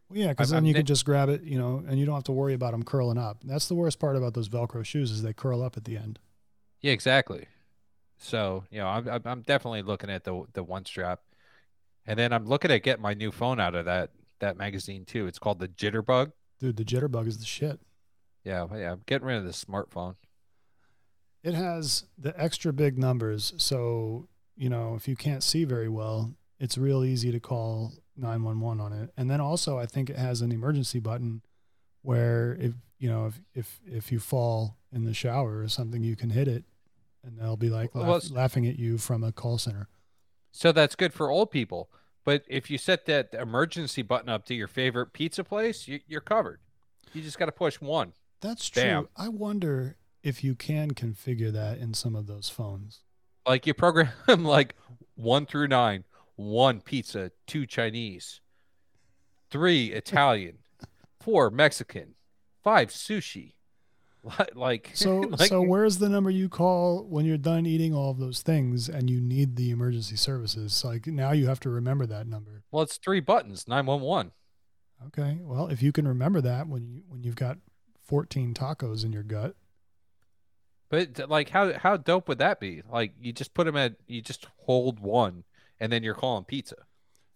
[0.08, 2.24] Well, yeah, because then you can just grab it, you know, and you don't have
[2.24, 3.38] to worry about them curling up.
[3.44, 6.18] That's the worst part about those Velcro shoes is they curl up at the end.
[6.80, 7.46] Yeah, exactly.
[8.16, 11.20] So you know, I'm I'm- definitely looking at the the one strap,
[12.06, 15.26] and then I'm looking at getting my new phone out of that that magazine too.
[15.26, 16.32] It's called the Jitterbug.
[16.58, 17.80] Dude, the Jitterbug is the shit.
[18.44, 18.92] Yeah, yeah.
[18.92, 20.16] I'm getting rid of the smartphone.
[21.44, 26.34] It has the extra big numbers, so you know if you can't see very well,
[26.58, 29.10] it's real easy to call 911 on it.
[29.16, 31.42] And then also, I think it has an emergency button
[32.02, 36.16] where if you know if if if you fall in the shower or something, you
[36.16, 36.64] can hit it,
[37.24, 39.88] and they'll be like Well, laugh- it's- laughing at you from a call center.
[40.52, 41.90] So that's good for old people.
[42.24, 46.20] But if you set that emergency button up to your favorite pizza place, you, you're
[46.20, 46.60] covered.
[47.14, 48.12] You just got to push one.
[48.40, 48.82] That's true.
[48.82, 49.08] Bam.
[49.16, 53.00] I wonder if you can configure that in some of those phones.
[53.46, 54.10] Like you program
[54.44, 54.74] like
[55.14, 56.04] one through nine,
[56.38, 58.40] one pizza, two Chinese,
[59.50, 60.58] three Italian,
[61.20, 62.14] four Mexican,
[62.62, 63.54] five sushi.
[64.54, 68.18] Like So, like, so where's the number you call when you're done eating all of
[68.18, 70.84] those things and you need the emergency services?
[70.84, 72.62] Like now you have to remember that number.
[72.70, 74.32] well, it's three buttons, nine one one.
[75.06, 75.38] Okay.
[75.40, 77.58] Well, if you can remember that when you when you've got
[78.04, 79.54] 14 tacos in your gut,
[80.90, 82.82] But like, how how dope would that be?
[82.90, 85.44] Like, you just put them at, you just hold one,
[85.80, 86.76] and then you're calling pizza.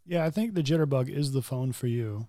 [0.07, 2.26] yeah, I think the Jitterbug is the phone for you.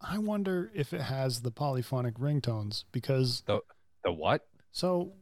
[0.00, 3.60] I wonder if it has the polyphonic ringtones because The
[4.04, 4.46] the what?
[4.72, 5.12] So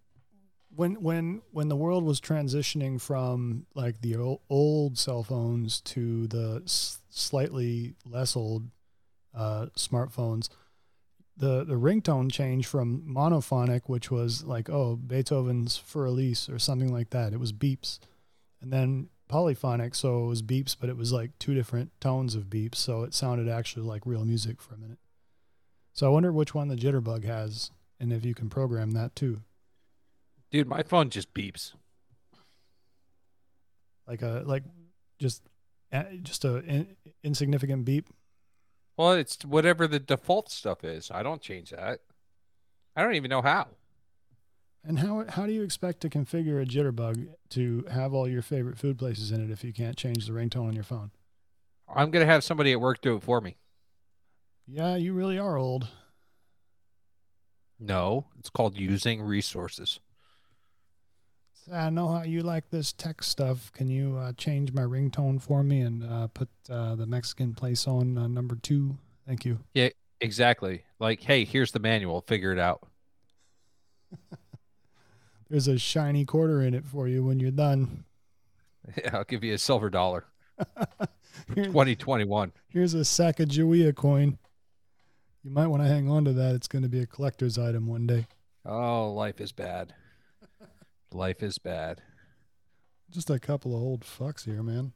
[0.75, 6.27] when when when the world was transitioning from like the o- old cell phones to
[6.27, 8.69] the s- slightly less old
[9.33, 10.49] uh, smartphones,
[11.37, 16.93] the the ringtone changed from monophonic, which was like oh Beethoven's Für Elise or something
[16.93, 17.33] like that.
[17.33, 18.01] It was beeps,
[18.61, 22.45] and then polyphonic, so it was beeps, but it was like two different tones of
[22.45, 24.99] beeps, so it sounded actually like real music for a minute.
[25.93, 29.43] So I wonder which one the Jitterbug has, and if you can program that too.
[30.51, 31.73] Dude, my phone just beeps.
[34.07, 34.65] like a like
[35.19, 35.43] just
[36.23, 38.09] just a in, insignificant beep.
[38.97, 41.11] Well, it's whatever the default stuff is.
[41.11, 42.01] I don't change that.
[42.95, 43.69] I don't even know how.
[44.87, 48.79] And how how do you expect to configure a jitterbug to have all your favorite
[48.79, 51.11] food places in it if you can't change the ringtone on your phone?
[51.89, 53.57] I'm gonna have somebody at work do it for me.
[54.67, 55.89] Yeah, you really are old.
[57.79, 60.01] No, it's called using resources.
[61.73, 63.73] I know how you like this tech stuff.
[63.73, 67.87] Can you uh, change my ringtone for me and uh, put uh, the Mexican place
[67.89, 68.99] on uh, number two?
[69.27, 69.61] Thank you.
[69.73, 69.89] Yeah,
[70.21, 70.85] exactly.
[70.99, 72.21] Like, hey, here's the manual.
[72.21, 72.87] Figure it out.
[75.55, 78.03] There's a shiny quarter in it for you when you're done.
[78.99, 80.25] Yeah, I'll give you a silver dollar.
[81.55, 82.53] Here- 2021.
[82.69, 84.37] Here's a Sacagawea coin.
[85.45, 86.57] You might want to hang on to that.
[86.57, 88.27] It's going to be a collector's item one day.
[88.67, 89.95] Oh, life is bad.
[91.13, 92.03] Life is bad.
[93.11, 94.93] Just a couple of old fucks here, man.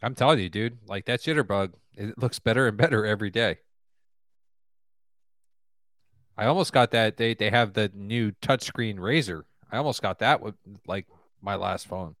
[0.00, 0.78] I'm telling you, dude.
[0.86, 3.58] Like that jitterbug, it looks better and better every day.
[6.38, 7.16] I almost got that.
[7.18, 9.44] They they have the new touchscreen razor.
[9.70, 10.54] I almost got that with
[10.86, 11.06] like
[11.42, 12.14] my last phone.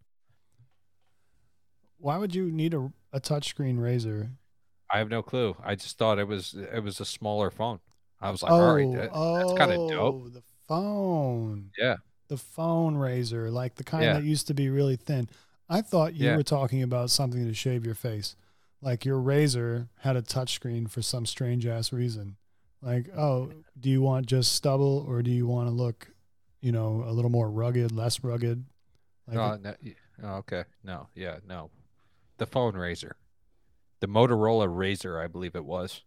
[1.98, 4.30] Why would you need a, a touchscreen razor?
[4.92, 5.56] I have no clue.
[5.62, 7.80] I just thought it was it was a smaller phone.
[8.20, 10.14] I was like, oh, all right, that- oh, kinda dope.
[10.24, 11.70] Oh, the phone.
[11.78, 11.96] Yeah.
[12.28, 14.14] The phone razor, like the kind Yeah.
[14.14, 15.28] that used to be really thin.
[15.68, 16.36] I thought you Yeah.
[16.36, 18.34] were talking about something to shave your face.
[18.80, 22.36] Like your razor had a touchscreen for some strange ass reason.
[22.82, 26.08] Like, oh, do you want just stubble or do you want to look,
[26.60, 28.64] you know, a little more rugged, less rugged?
[29.26, 29.74] Like, Oh, no,
[30.22, 30.64] oh, okay.
[30.84, 31.70] No, yeah, no.
[32.38, 33.16] The phone razor.
[34.00, 36.02] The Motorola RAZR, I believe it was.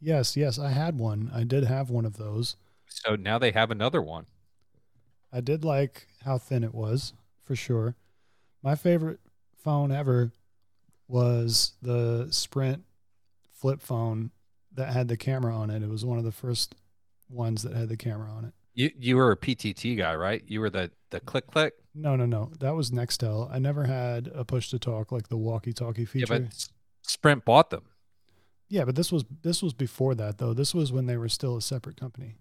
[0.00, 1.30] yes, yes, I had one.
[1.34, 2.56] I did have one of those.
[2.86, 4.26] So now they have another one.
[5.30, 7.12] I did like how thin it was,
[7.44, 7.96] for sure.
[8.62, 9.20] My favorite
[9.62, 10.32] phone ever
[11.06, 12.84] was the Sprint
[13.52, 14.30] flip phone
[14.78, 15.82] that had the camera on it.
[15.82, 16.74] It was one of the first
[17.28, 18.54] ones that had the camera on it.
[18.74, 20.42] You you were a PTT guy, right?
[20.46, 21.74] You were the the click click.
[21.94, 22.52] No, no, no.
[22.60, 23.52] That was Nextel.
[23.52, 26.32] I never had a push to talk like the walkie talkie feature.
[26.32, 26.68] Yeah, but
[27.02, 27.84] Sprint bought them.
[28.68, 30.54] Yeah, but this was this was before that though.
[30.54, 32.36] This was when they were still a separate company.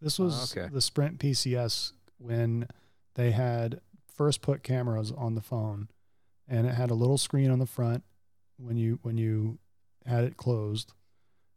[0.00, 0.68] This Oh, was okay.
[0.72, 2.66] the Sprint PCS when
[3.14, 3.80] they had
[4.12, 5.88] first put cameras on the phone
[6.48, 8.02] and it had a little screen on the front
[8.58, 9.58] when you when you
[10.06, 10.92] had it closed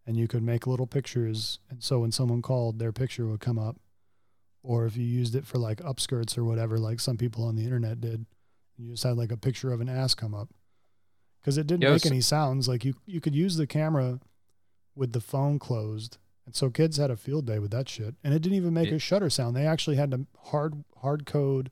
[0.05, 1.59] and you could make little pictures.
[1.69, 3.77] And so when someone called their picture would come up.
[4.65, 7.63] Or if you used it for like upskirts or whatever like some people on the
[7.65, 8.25] internet did
[8.77, 10.49] you just had like a picture of an ass come up.
[11.41, 12.67] Because it didn't Yeah, make any sounds.
[12.69, 14.19] Like you you could use the camera
[14.95, 16.17] with the phone closed.
[16.45, 18.15] And so kids had a field day with that shit.
[18.23, 18.95] And it didn't even make Yeah.
[18.95, 19.55] a shutter sound.
[19.55, 21.69] They actually had to hard hard code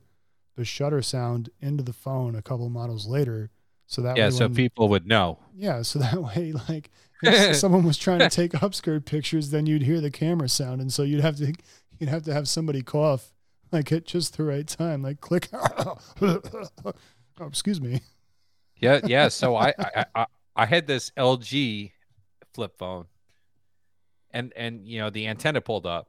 [0.56, 3.50] the shutter sound into the phone a couple models later.
[3.86, 5.38] So that Yeah, way so when- people would know.
[5.54, 6.90] yeah so that way like
[7.22, 10.92] if someone was trying to take upskirt pictures then you'd hear the camera sound and
[10.92, 11.52] so you'd have to
[11.98, 13.32] you'd have to have somebody cough
[13.70, 15.48] like at just the right time like click
[16.22, 16.96] oh,
[17.40, 18.00] excuse me
[18.82, 19.28] Yeah, yeah.
[19.30, 21.92] So I, I, I, I had this LG
[22.52, 23.06] flip phone,
[24.30, 26.08] and and you know the antenna pulled up.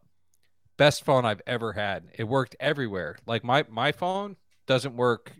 [0.76, 2.10] Best phone I've ever had.
[2.16, 3.18] It worked everywhere.
[3.26, 5.34] Like my my phone doesn't work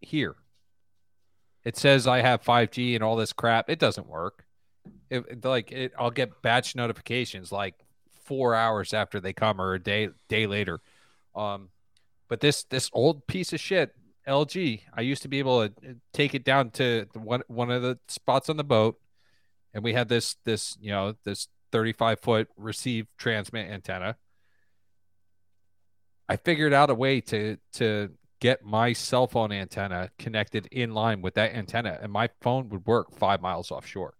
[0.00, 0.34] here.
[1.64, 3.70] It says I have 5G and all this crap.
[3.70, 4.45] It doesn't work.
[5.08, 7.74] It, like it, I'll get batch notifications like
[8.24, 10.80] four hours after they come or a day day later.
[11.34, 11.68] Um,
[12.28, 13.94] but this this old piece of shit
[14.26, 17.82] LG, I used to be able to uh, take it down to one one of
[17.82, 18.98] the spots on the boat,
[19.72, 24.16] and we had this this you know this 35 foot receive transmit antenna.
[26.28, 31.22] I figured out a way to to get my cell phone antenna connected in line
[31.22, 34.14] with that antenna, and my phone would work five miles offshore.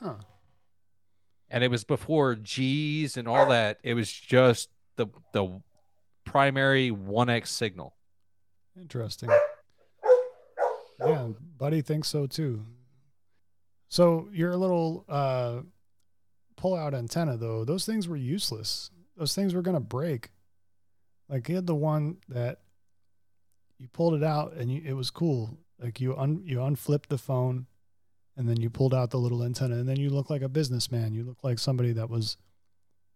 [0.00, 0.16] Huh
[1.50, 3.78] And it was before G's and all that.
[3.82, 5.60] It was just the the
[6.24, 7.94] primary 1x signal.
[8.78, 9.30] Interesting.
[11.00, 12.64] Yeah, buddy thinks so too.
[13.88, 15.62] So your little uh,
[16.56, 18.90] pull-out antenna, though, those things were useless.
[19.16, 20.30] Those things were gonna break.
[21.28, 22.60] Like you had the one that
[23.78, 25.58] you pulled it out and you, it was cool.
[25.80, 27.66] Like you un you unflipped the phone,
[28.40, 31.12] and then you pulled out the little antenna, and then you look like a businessman.
[31.12, 32.38] You look like somebody that was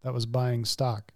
[0.03, 1.13] that was buying stock.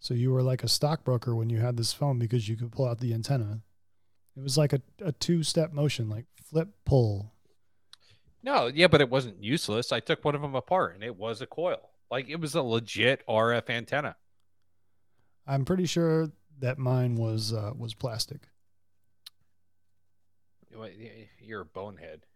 [0.00, 2.86] So you were like a stockbroker when you had this phone because you could pull
[2.86, 3.62] out the antenna.
[4.36, 7.32] It was like a, a two step motion, like flip pull.
[8.42, 9.92] No, yeah, but it wasn't useless.
[9.92, 11.88] I took one of them apart and it was a coil.
[12.10, 14.16] Like it was a legit RF antenna.
[15.46, 18.42] I'm pretty sure that mine was uh, was plastic.
[21.40, 22.26] You're a bonehead.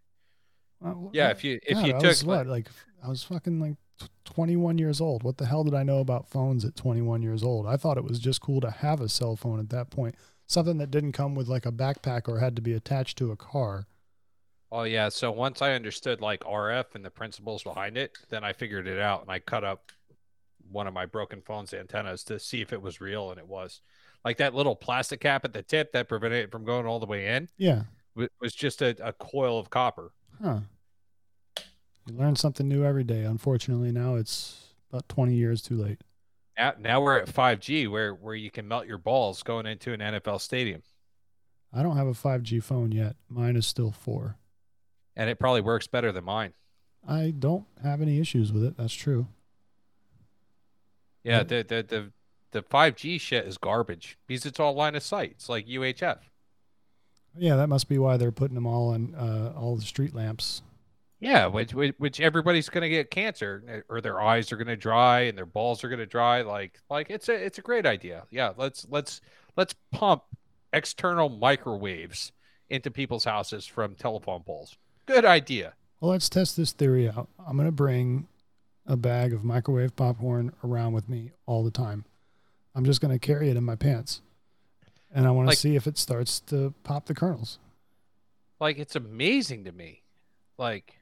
[0.83, 2.69] Uh, Yeah, if you if God, you I took was what like
[3.03, 5.23] I was fucking like tw- 21 years old.
[5.23, 7.65] What the hell did I know about phones at 21 years old?
[7.67, 10.15] I thought it was just cool to have a cell phone at that point.
[10.45, 13.35] Something that didn't come with like a backpack or had to be attached to a
[13.35, 13.87] car.
[14.71, 18.51] Oh yeah, so once I understood like RF and the principles behind it, then I
[18.53, 19.91] figured it out and I cut up
[20.69, 23.79] one of my broken phone's antennas to see if it was real and it was.
[24.25, 27.05] Like that little plastic cap at the tip that prevented it from going all the
[27.05, 27.83] way in Yeah.
[28.15, 30.11] wa- was just a, a coil of copper.
[30.41, 30.59] Huh.
[32.07, 33.23] You learn something new every day.
[33.23, 35.99] Unfortunately, now it's about 20 years too late.
[36.57, 39.99] Now, now we're at 5G where where you can melt your balls going into an
[39.99, 40.81] NFL stadium.
[41.73, 43.15] I don't have a 5G phone yet.
[43.29, 44.37] Mine is still 4.
[45.15, 46.53] And it probably works better than mine.
[47.07, 48.77] I don't have any issues with it.
[48.77, 49.27] That's true.
[51.23, 52.11] Yeah, the the the
[52.51, 55.31] the 5G shit is garbage because it's all line of sight.
[55.31, 56.19] It's like UHF.
[57.37, 60.61] Yeah, that must be why they're putting them all on uh, all the street lamps.
[61.19, 65.21] Yeah, which which, which everybody's gonna get cancer, eh, or their eyes are gonna dry,
[65.21, 66.41] and their balls are gonna dry.
[66.41, 68.23] Like like it's a it's a great idea.
[68.29, 69.21] Yeah, let's let's
[69.55, 70.23] let's pump
[70.73, 72.31] external microwaves
[72.69, 74.77] into people's houses from telephone poles.
[75.05, 75.73] Good idea.
[75.99, 77.29] Well, let's test this theory out.
[77.45, 78.27] I'm going to bring
[78.85, 82.05] a bag of microwave popcorn around with me all the time.
[82.75, 84.21] I'm just going to carry it in my pants.
[85.11, 87.59] And I want to Like- see if it starts to pop the kernels.
[88.59, 90.01] Like it's amazing to me.
[90.57, 90.95] Like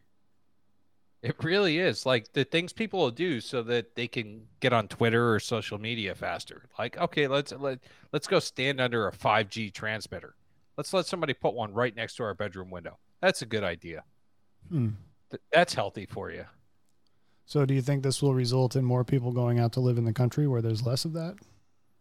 [1.22, 2.06] it really is.
[2.06, 5.80] Like the things people will do so that they can get on Twitter or social
[5.80, 6.64] media faster.
[6.78, 7.80] Like, okay, let's let
[8.14, 10.36] let's go stand under a 5G transmitter.
[10.78, 12.98] Let's let somebody put one right next to our bedroom window.
[13.22, 14.04] That's a good idea.
[14.70, 14.90] Hmm.
[15.32, 16.46] Th- That's healthy for you.
[17.48, 20.06] So, do you think this will result in more people going out to live in
[20.06, 21.36] the country where there's less of that?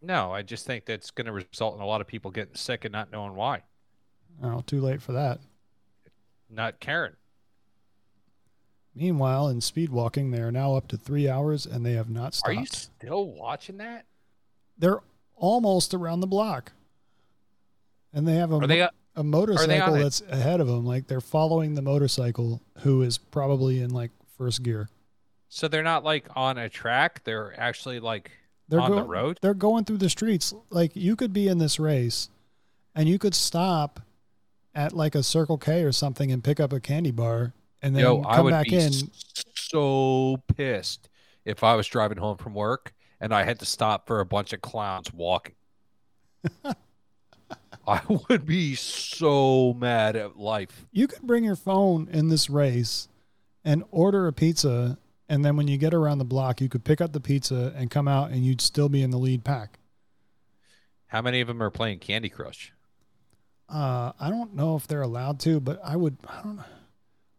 [0.01, 2.85] No, I just think that's going to result in a lot of people getting sick
[2.85, 3.63] and not knowing why.
[4.43, 5.39] Oh, too late for that.
[6.49, 7.13] Not caring.
[8.93, 12.33] Meanwhile, in speed walking, they are now up to three hours and they have not
[12.33, 12.49] stopped.
[12.49, 14.05] Are you still watching that?
[14.77, 15.01] They're
[15.35, 16.71] almost around the block,
[18.13, 18.87] and they have a they?
[19.15, 20.03] a motorcycle on it?
[20.03, 20.85] that's ahead of them.
[20.85, 24.89] Like they're following the motorcycle, who is probably in like first gear.
[25.49, 27.23] So they're not like on a track.
[27.23, 28.31] They're actually like
[28.67, 29.39] They're on the road.
[29.41, 30.53] They're going through the streets.
[30.69, 32.29] Like you could be in this race,
[32.95, 33.99] and you could stop
[34.73, 38.03] at like a Circle K or something and pick up a candy bar, and then
[38.03, 38.91] Yo, I come would back be in.
[39.55, 41.09] so pissed
[41.45, 44.51] if I was driving home from work and I had to stop for a bunch
[44.53, 45.55] of clowns walking.
[47.87, 50.85] I would be so mad at life.
[50.91, 53.07] You could bring your phone in this race
[53.63, 54.97] and order a pizza,
[55.29, 57.89] and then when you get around the block, you could pick up the pizza and
[57.91, 59.79] come out, and you'd still be in the lead pack.
[61.07, 62.73] How many of them are playing Candy Crush?
[63.69, 66.17] Uh, I don't know if they're allowed to, but I would.
[66.27, 66.63] I don't know.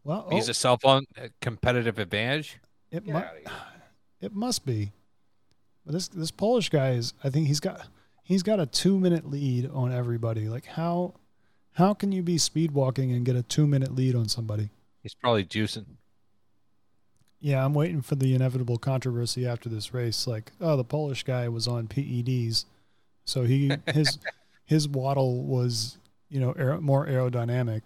[0.03, 1.05] Well, Use oh, a cell phone
[1.41, 2.59] competitive advantage.
[2.91, 3.51] it Get mu- outta here.
[4.21, 4.91] it must be.
[5.85, 7.13] But this this Polish guy is.
[7.23, 7.87] I think he's got
[8.23, 10.47] he's got a two minute lead on everybody.
[10.49, 11.13] Like how
[11.73, 14.69] how can you be speed walking and get a two minute lead on somebody?
[15.03, 15.85] He's probably juicing.
[17.39, 20.25] Yeah, I'm waiting for the inevitable controversy after this race.
[20.25, 22.65] Like, oh, the Polish guy was on PEDs,
[23.25, 24.17] so he his
[24.65, 25.97] his waddle was
[26.29, 27.83] you know aer- more aerodynamic.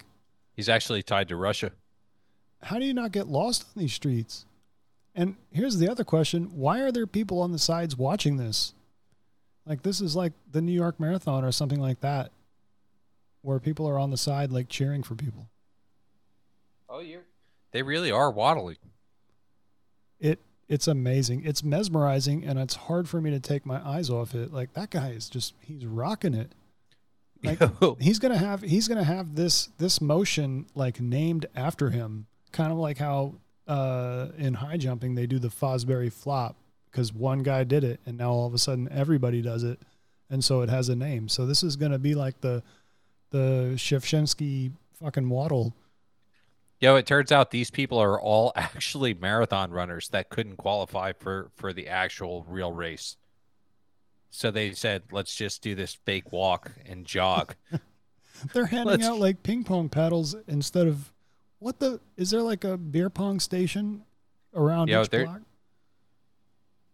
[0.54, 1.72] He's actually tied to Russia.
[2.64, 4.46] How do you not get lost on these streets?
[5.14, 8.74] And here's the other question: Why are there people on the sides watching this?
[9.66, 12.32] Like this is like the New York Marathon or something like that,
[13.42, 15.50] where people are on the side like cheering for people.
[16.90, 17.20] Oh, you
[17.72, 18.78] They really are waddling.
[20.72, 21.44] It it's amazing.
[21.46, 24.54] It's mesmerizing, and it's hard for me to take my eyes off it.
[24.54, 26.54] Like that guy is just he's rocking it.
[27.44, 32.28] Like, Yo, He's gonna have he's gonna have this this motion like named after him,
[32.52, 33.36] kind of like how
[33.68, 36.56] uh, in high jumping they do the Fosbury flop
[36.90, 39.80] because one guy did it, and now all of a sudden everybody does it,
[40.30, 41.28] and so it has a name.
[41.28, 42.64] So this is gonna be like the
[43.32, 45.76] the Shevchensky fucking waddle.
[46.82, 51.52] Yo, it turns out these people are all actually marathon runners that couldn't qualify for
[51.56, 53.16] for the actual real race.
[54.32, 57.56] So they said, "Let's just do this fake walk and jog."
[58.54, 61.14] They're handing Let's- out like ping pong paddles instead of
[61.60, 64.04] what the is there like a beer pong station
[64.56, 65.42] around Yo, each block?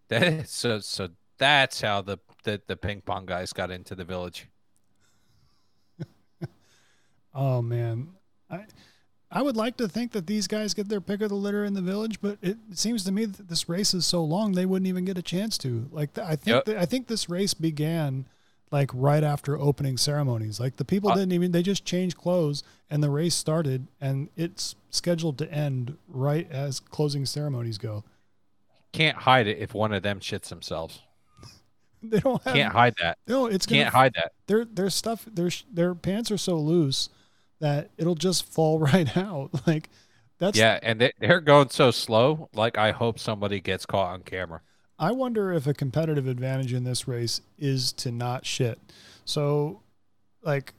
[0.09, 4.49] That- so so that's how the, the the ping pong guys got into the village.
[7.33, 8.09] Oh man,
[8.49, 8.65] I
[9.29, 11.73] I would like to think that these guys get their pick of the litter in
[11.73, 14.87] the village, but it seems to me that this race is so long they wouldn't
[14.87, 15.87] even get a chance to.
[15.91, 16.65] Like I think Yep.
[16.65, 18.25] that, I think this race began
[18.71, 20.59] like right after opening ceremonies.
[20.61, 24.29] Like the people Uh, didn't even they just changed clothes and the race started and
[24.37, 28.05] it's scheduled to end right as closing ceremonies go.
[28.93, 31.01] Can't hide it if one of them shits themselves.
[32.03, 33.17] They don't have Can't hide that.
[33.27, 33.47] no.
[33.47, 34.31] It's gonna Can't hide that.
[34.45, 37.09] their their stuff their their pants are so loose
[37.59, 39.49] that it'll just fall right out.
[39.67, 39.89] Like
[40.39, 42.49] that's Yeah, and they, they're going so slow.
[42.53, 44.61] Like I hope somebody gets caught on camera.
[44.99, 48.79] I wonder if a competitive advantage in this race is to not shit.
[49.25, 49.81] So,
[50.41, 50.73] like,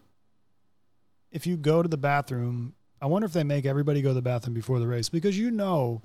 [1.31, 4.23] if you go to the bathroom, I wonder if they make everybody go to the
[4.23, 6.03] bathroom before the race because you know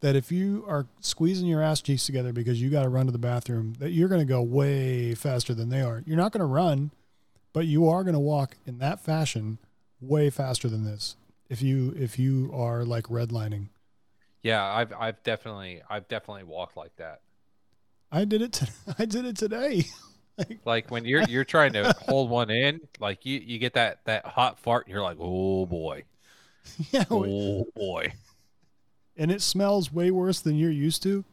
[0.00, 3.12] that if you are squeezing your ass cheeks together because you got to run to
[3.12, 6.02] the bathroom, that you're going to go way faster than they are.
[6.04, 6.90] You're not going to run,
[7.52, 9.58] but you are going to walk in that fashion
[10.02, 11.16] way faster than this.
[11.48, 13.68] If you if you are like redlining,
[14.42, 17.20] Yeah, I've I've definitely I've definitely walked like that.
[18.12, 18.52] I did it.
[18.54, 19.84] To, I did it today.
[20.64, 24.26] Like when you're you're trying to hold one in, like you you get that that
[24.26, 26.04] hot fart, and you're like, oh boy,
[26.90, 28.14] yeah, oh boy.
[29.16, 31.24] and it smells way worse than you're used to.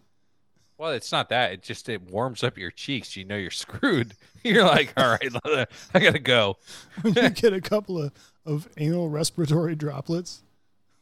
[0.78, 1.52] Well, it's not that.
[1.52, 3.16] It just it warms up your cheeks.
[3.18, 4.14] You know you're screwed.
[4.44, 6.58] You're like, all right, I gotta go.
[7.02, 8.14] When you get a couple of,
[8.46, 10.42] of anal respiratory droplets.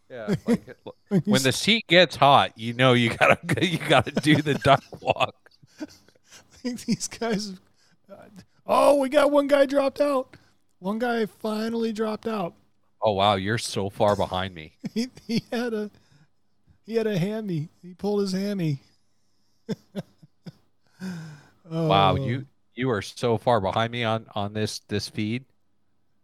[0.10, 0.36] Yeah.
[1.10, 4.84] Like, When, the seat gets hot, you know you gotta you gotta do the duck
[5.00, 5.36] walk.
[5.82, 5.86] I
[6.52, 7.54] think these guys,
[8.12, 8.16] uh,
[8.66, 10.36] oh, we got one guy dropped out.
[10.80, 12.56] One guy finally dropped out.
[13.02, 14.74] Oh wow, you're so far behind me.
[14.94, 15.90] He, he had a
[16.86, 17.70] he had a hammy.
[17.82, 18.80] He pulled his hammy.
[21.70, 22.16] Wow, Oh.
[22.16, 25.46] you you are so far behind me on on this this feed.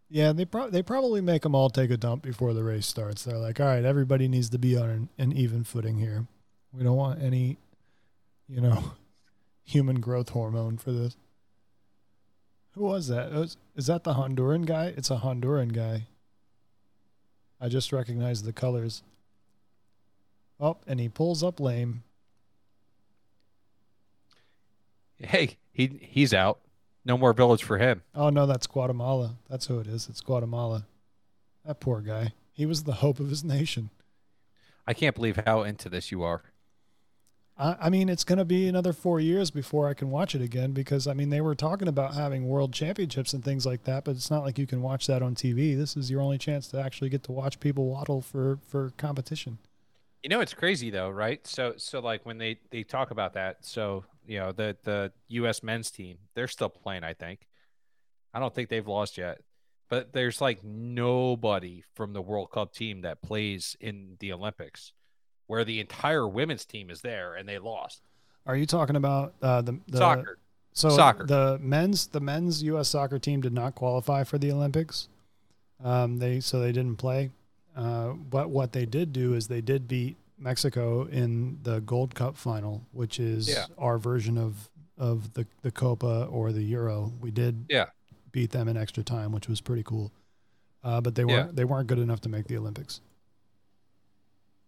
[0.08, 3.24] Yeah, they pro- they probably make them all take a dump before the race starts.
[3.24, 6.26] They're like, all right, everybody needs to be on an, an even footing here.
[6.72, 7.56] We don't want any,
[8.48, 8.92] you know,
[9.64, 11.16] human growth hormone for this.
[12.72, 13.32] Who was that?
[13.32, 14.92] Was- is that the Honduran guy?
[14.96, 16.06] It's a Honduran guy.
[17.60, 19.02] I just recognized the colors.
[20.60, 22.02] Oh, and he pulls up lame.
[25.18, 26.60] Hey, he he's out.
[27.04, 28.02] No more village for him.
[28.14, 29.36] Oh no, that's Guatemala.
[29.48, 30.08] That's who it is.
[30.08, 30.86] It's Guatemala.
[31.64, 32.32] That poor guy.
[32.52, 33.90] He was the hope of his nation.
[34.86, 36.42] I can't believe how into this you are.
[37.56, 40.42] I, I mean, it's going to be another four years before I can watch it
[40.42, 44.04] again because I mean they were talking about having world championships and things like that,
[44.04, 45.76] but it's not like you can watch that on TV.
[45.76, 49.58] This is your only chance to actually get to watch people waddle for for competition.
[50.22, 51.46] You know it's crazy though, right?
[51.46, 55.62] So so like when they they talk about that, so you know the the U.S.
[55.62, 57.04] men's team, they're still playing.
[57.04, 57.46] I think.
[58.32, 59.38] I don't think they've lost yet,
[59.88, 64.92] but there's like nobody from the World Cup team that plays in the Olympics,
[65.46, 68.02] where the entire women's team is there and they lost.
[68.46, 70.38] Are you talking about uh, the, the Soccer.
[70.72, 71.24] So Soccer.
[71.24, 72.88] the men's the men's U.S.
[72.88, 75.08] soccer team did not qualify for the Olympics.
[75.82, 77.30] Um, they so they didn't play.
[77.76, 82.36] Uh, but what they did do is they did beat Mexico in the Gold Cup
[82.36, 83.66] final, which is Yeah.
[83.78, 87.12] our version of of the the Copa or the Euro.
[87.20, 87.86] We did Yeah.
[88.32, 90.12] beat them in extra time, which was pretty cool.
[90.82, 93.00] Uh, but they weren't they weren't good enough to make the Olympics.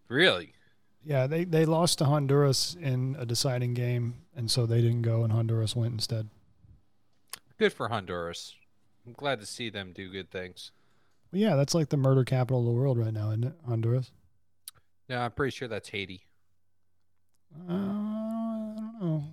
[0.08, 0.52] Really?
[1.04, 5.22] Yeah, they, they lost to Honduras in a deciding game, and so they didn't go,
[5.22, 6.28] and Honduras went instead.
[7.58, 8.54] Good for Honduras.
[9.06, 10.72] I'm glad to see them do good things.
[11.30, 13.54] But yeah, that's like the murder capital of the world right now, isn't it?
[13.66, 14.10] Honduras.
[15.08, 16.26] Yeah, I'm pretty sure that's Haiti.
[17.68, 19.24] Uh, I don't know.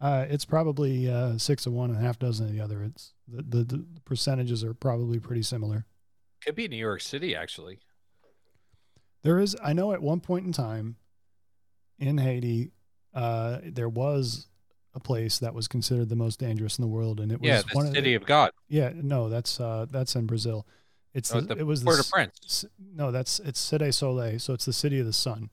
[0.00, 2.82] Uh, it's probably uh, six of one and a half dozen of the other.
[2.82, 5.86] It's the, the the percentages are probably pretty similar.
[6.44, 7.78] Could be New York City actually.
[9.22, 10.96] There is, I know, at one point in time
[11.98, 12.70] in Haiti,
[13.12, 14.46] uh, there was
[14.94, 17.62] a place that was considered the most dangerous in the world, and it was Yeah,
[17.72, 18.50] one the of city of God.
[18.68, 20.66] yeah, no, that's uh, that's in Brazil.
[21.16, 22.64] It's Oh, the, the it was Port au s- Prince.
[22.94, 25.48] no, that's it's Cité Soleil, so it's the city of the sun.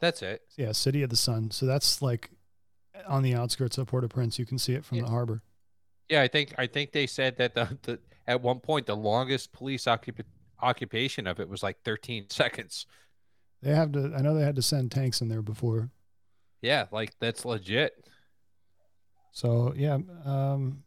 [0.00, 0.42] That's it.
[0.58, 1.50] Yeah, City of the Sun.
[1.52, 2.28] So that's like
[3.08, 4.38] on the outskirts of Port-au-Prince.
[4.38, 5.04] You can see it from Yeah.
[5.04, 5.42] the harbor.
[6.10, 9.52] Yeah, I think I think they said that the, the at one point the longest
[9.52, 10.20] police occup-
[10.60, 12.84] occupation of it was like 13 seconds.
[13.62, 14.12] They have to.
[14.14, 15.88] I know they had to send tanks in there before.
[16.60, 18.06] Yeah, like that's legit.
[19.32, 20.82] So yeah, um,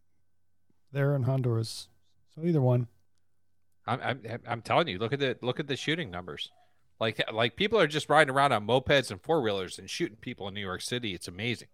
[0.92, 1.88] they're in Honduras.
[2.36, 2.88] So either one.
[3.88, 6.52] I'm, I'm I'm telling you, look at the look at the shooting numbers.
[7.00, 10.48] Like like people are just riding around on mopeds and four wheelers and shooting people
[10.48, 11.14] in New York City.
[11.14, 11.70] It's amazing.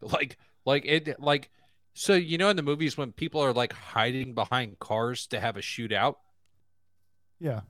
[0.00, 0.36] Like
[0.66, 1.50] like it like
[1.94, 5.56] so you know in the movies when people are like hiding behind cars to have
[5.56, 6.16] a shootout.
[7.40, 7.60] Yeah.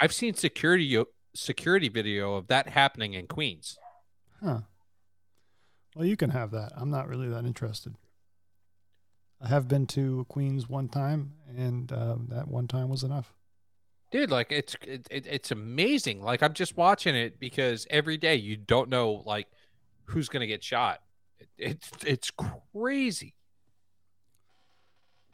[0.00, 1.04] I've seen security
[1.34, 3.78] security video of that happening in Queens.
[4.42, 4.60] Huh.
[5.94, 6.72] Well, you can have that.
[6.76, 7.94] I'm not really that interested.
[9.40, 13.32] I have been to Queens one time, and uh, that one time was enough.
[14.10, 16.20] Dude, like it's it, it, it's amazing.
[16.22, 19.46] Like I'm just watching it because every day you don't know like
[20.06, 21.00] who's gonna get shot.
[21.38, 22.30] It, it's it's
[22.72, 23.34] crazy.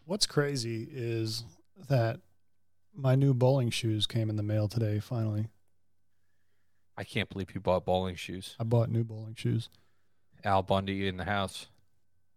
[0.04, 1.44] What's crazy is
[1.88, 2.20] that
[2.94, 5.00] my new bowling shoes came in the mail today.
[5.00, 5.48] Finally,
[6.96, 8.54] I can't believe you bought bowling shoes.
[8.60, 9.68] I bought new bowling shoes.
[10.44, 11.66] Al Bundy in the house.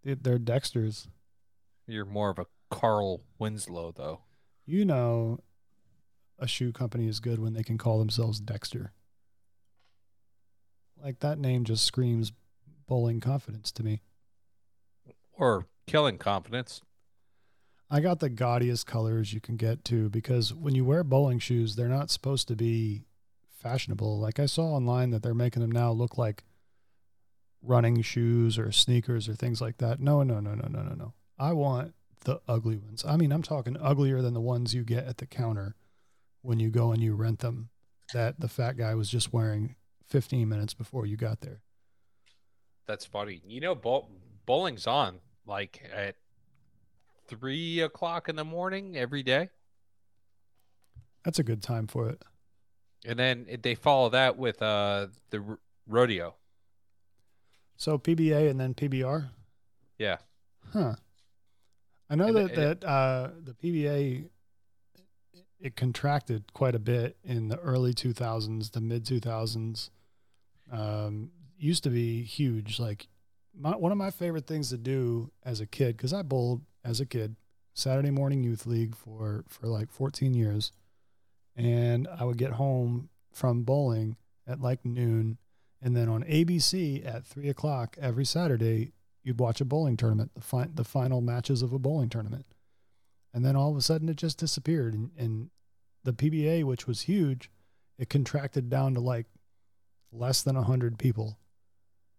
[0.03, 1.09] They- They're Dexter's.
[1.89, 4.21] You're more of a Carl Winslow though.
[4.65, 5.39] You know,
[6.37, 8.93] a shoe company is good when they can call themselves Dexter.
[11.03, 12.31] Like that name just screams
[12.87, 14.01] bowling confidence to me.
[15.33, 16.81] Or killing confidence.
[17.89, 21.75] I got the gaudiest colors you can get too because when you wear bowling shoes,
[21.75, 23.05] they're not supposed to be
[23.57, 24.19] fashionable.
[24.19, 26.43] Like I saw online that they're making them now look like
[27.63, 29.99] running shoes or sneakers or things like that.
[29.99, 31.13] No, no, no, no, no, no, no.
[31.39, 31.93] I want
[32.25, 33.05] the ugly ones.
[33.07, 35.75] I mean, I'm talking uglier than the ones you get at the counter
[36.41, 37.69] when you go and you rent them
[38.13, 39.75] that the fat guy was just wearing
[40.07, 41.61] 15 minutes before you got there.
[42.87, 43.41] That's funny.
[43.47, 44.09] You know, bowl,
[44.45, 46.15] bowling's on like at
[47.27, 49.49] three o'clock in the morning every day,
[51.23, 52.23] That's a good time for it.
[53.05, 56.35] and then they follow that with uh the r- rodeo.
[57.77, 59.29] So PBA and then PBR.
[59.99, 60.17] Yeah.
[60.73, 60.95] Huh.
[62.09, 64.29] I know that that uh, the PBA
[65.59, 69.89] it contracted quite a bit in the early 2000s, the mid 2000s.
[70.71, 72.79] Um, used to be huge.
[72.79, 73.07] Like
[73.57, 76.99] my, one of my favorite things to do as a kid, because I bowled as
[76.99, 77.35] a kid,
[77.73, 80.71] Saturday morning youth league for for like 14 years,
[81.55, 85.37] and I would get home from bowling at like noon,
[85.81, 88.93] and then on ABC at three o'clock every Saturday
[89.23, 92.45] you'd watch a bowling tournament, the fi- the final matches of a bowling tournament,
[93.33, 94.93] and then all of a sudden it just disappeared.
[94.93, 95.49] And, and
[96.03, 97.49] the PBA, which was huge,
[97.97, 99.27] it contracted down to like
[100.11, 101.37] less than hundred people,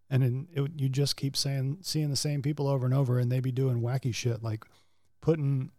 [0.09, 3.43] and then you just keep saying seeing the same people over and over, and they'd
[3.43, 4.65] be doing wacky shit like
[5.21, 5.71] putting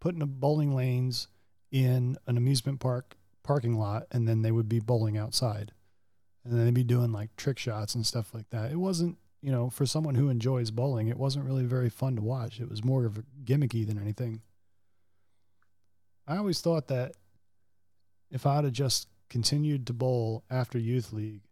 [0.00, 1.28] putting the bowling lanes
[1.70, 5.72] in an amusement park parking lot, and then they would be bowling outside,
[6.44, 8.70] and then they'd be doing like trick shots and stuff like that.
[8.70, 12.22] It wasn't you know for someone who enjoys bowling, it wasn't really very fun to
[12.22, 12.60] watch.
[12.60, 14.42] It was more of a gimmicky than anything.
[16.26, 17.12] I always thought that
[18.30, 21.42] if I'd have just continued to bowl after youth league,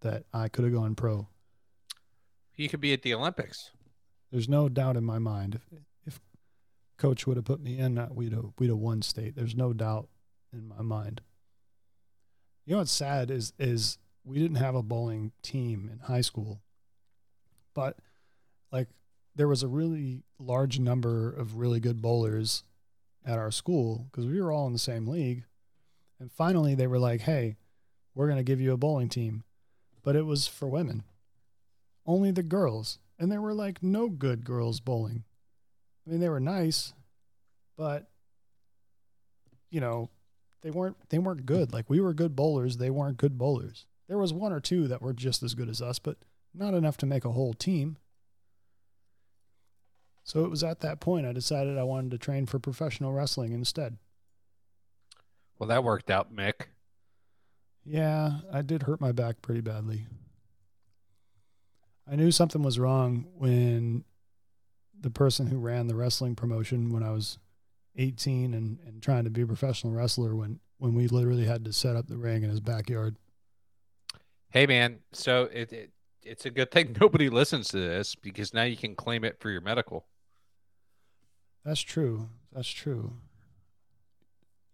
[0.00, 1.28] that I could have gone pro.
[2.54, 3.70] You could be at the Olympics.
[4.30, 5.56] There's no doubt in my mind.
[5.70, 6.20] If if
[6.96, 9.36] coach would have put me in, uh, we'd have we'd have won state.
[9.36, 10.08] There's no doubt
[10.52, 11.20] in my mind.
[12.64, 16.62] You know what's sad is is we didn't have a bowling team in high school,
[17.76, 17.98] but
[18.72, 18.88] like
[19.36, 22.64] there was a really large number of really good bowlers
[23.24, 25.44] at our school because we were all in the same league.
[26.18, 27.58] And finally, they were like, "Hey,
[28.14, 29.44] we're gonna give you a bowling team,"
[30.02, 31.04] but it was for women,
[32.06, 35.24] only the girls, and there were like no good girls bowling.
[36.06, 36.94] I mean, they were nice,
[37.76, 38.10] but
[39.68, 40.08] you know,
[40.62, 41.74] they weren't they weren't good.
[41.74, 43.84] Like we were good bowlers, they weren't good bowlers.
[44.08, 46.16] There was one or two that were just as good as us, but
[46.56, 47.96] not enough to make a whole team.
[50.24, 53.52] So it was at that point I decided I wanted to train for professional wrestling
[53.52, 53.96] instead.
[55.58, 56.66] Well, that worked out, Mick.
[57.84, 60.06] Yeah, I did hurt my back pretty badly.
[62.10, 64.04] I knew something was wrong when
[65.00, 67.38] the person who ran the wrestling promotion when I was
[67.96, 71.72] 18 and, and trying to be a professional wrestler when, when we literally had to
[71.72, 73.16] set up the ring in his backyard.
[74.50, 74.98] Hey, man.
[75.12, 75.90] So it, it
[76.26, 79.50] it's a good thing nobody listens to this because now you can claim it for
[79.50, 80.06] your medical.
[81.64, 82.28] That's true.
[82.52, 83.12] That's true.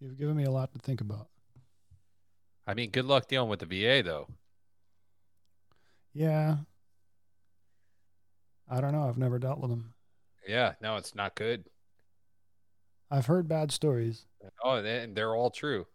[0.01, 1.29] You've given me a lot to think about.
[2.67, 4.29] I mean, good luck dealing with the VA, though.
[6.13, 6.57] Yeah.
[8.69, 9.09] I don't know.
[9.09, 9.95] I've never dealt with them.
[10.47, 11.65] Yeah, no, it's not good.
[13.11, 14.27] I've heard bad stories.
[14.65, 15.87] Oh, and they're all true.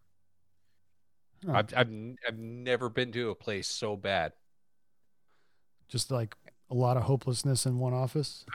[1.45, 1.53] Huh.
[1.53, 1.91] I've, I've
[2.27, 4.33] I've never been to a place so bad.
[5.87, 6.35] Just like
[6.69, 8.45] a lot of hopelessness in one office.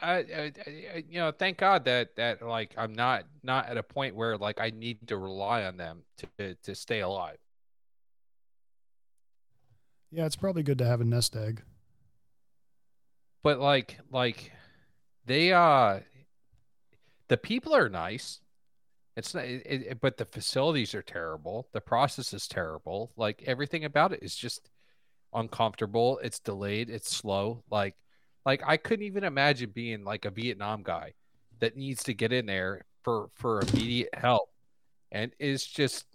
[0.00, 3.76] I, I, I, I, you know, thank God that that like I'm not not at
[3.76, 6.02] a point where like I need to rely on them
[6.38, 7.38] to to stay alive.
[10.10, 11.62] Yeah, it's probably good to have a nest egg.
[13.42, 14.52] But like like
[15.26, 16.00] they uh
[17.28, 18.40] the people are nice.
[19.16, 21.68] It's not, it, it, but the facilities are terrible.
[21.72, 23.12] The process is terrible.
[23.16, 24.69] Like everything about it is just
[25.34, 26.18] uncomfortable.
[26.22, 26.90] It's delayed.
[26.90, 27.62] It's slow.
[27.70, 27.96] Like,
[28.44, 31.14] like I couldn't even imagine being like a Vietnam guy
[31.60, 34.50] that needs to get in there for for immediate help,
[35.12, 36.06] and is just,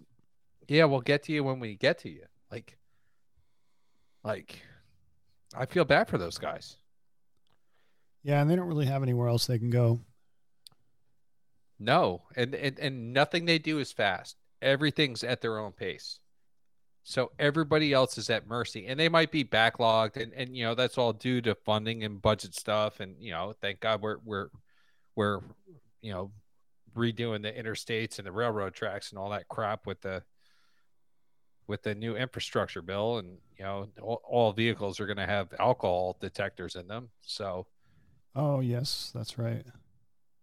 [0.68, 2.24] yeah, we'll get to you when we get to you.
[2.50, 2.78] Like,
[4.24, 4.60] like,
[5.56, 6.76] I feel bad for those guys.
[8.22, 10.00] Yeah, and they don't really have anywhere else they can go.
[11.78, 14.36] No, and, and and nothing they do is fast.
[14.62, 16.18] Everything's at their own pace.
[17.08, 20.74] So everybody else is at mercy, and they might be backlogged, and and you know
[20.74, 24.48] that's all due to funding and budget stuff, and you know thank God we're we're
[25.14, 25.38] we're
[26.02, 26.32] you know
[26.96, 30.24] redoing the interstates and the railroad tracks and all that crap with the
[31.68, 35.54] with the new infrastructure bill, and you know all, all vehicles are going to have
[35.60, 37.10] alcohol detectors in them.
[37.20, 37.68] So,
[38.34, 39.64] oh yes, that's right.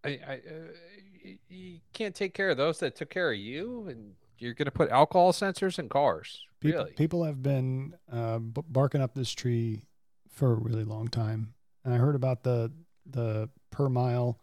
[0.05, 4.13] I, I uh, you can't take care of those that took care of you, and
[4.37, 6.45] you're going to put alcohol sensors in cars.
[6.63, 6.91] People, really?
[6.93, 9.83] people have been uh, barking up this tree
[10.29, 11.53] for a really long time,
[11.83, 12.71] and I heard about the
[13.05, 14.39] the per mile.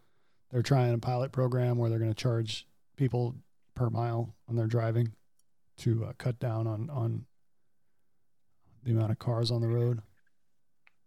[0.51, 2.66] They're trying a pilot program where they're going to charge
[2.97, 3.37] people
[3.75, 5.14] per mile when they're driving
[5.79, 7.25] to uh, cut down on on
[8.85, 10.03] the amount of cars on the road.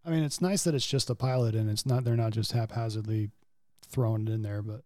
[0.04, 2.54] I mean, it's nice that it's just a pilot and it's not they're not just
[2.54, 3.30] haphazardly
[3.88, 4.82] throwing it in there, but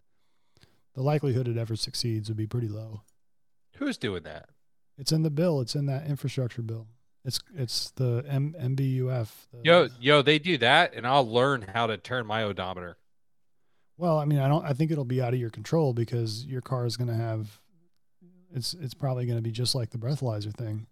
[0.93, 3.03] the likelihood it ever succeeds would be pretty low.
[3.75, 4.49] Who's doing that?
[4.97, 5.61] It's in the bill.
[5.61, 6.87] It's in that infrastructure bill.
[7.25, 9.29] It's it's the M- MBUF.
[9.51, 12.97] The, Yo, yo, they do that, and I'll learn how to turn my odometer.
[13.97, 14.63] Well, I mean, I don't.
[14.65, 17.59] I think it'll be out of your control because your car is going to have.
[18.53, 20.87] It's it's probably going to be just like the breathalyzer thing.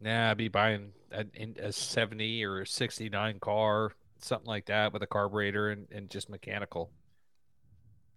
[0.00, 1.26] Nah, I'd be buying a,
[1.62, 6.30] a 70 or a 69 car, something like that, with a carburetor and, and just
[6.30, 6.90] mechanical.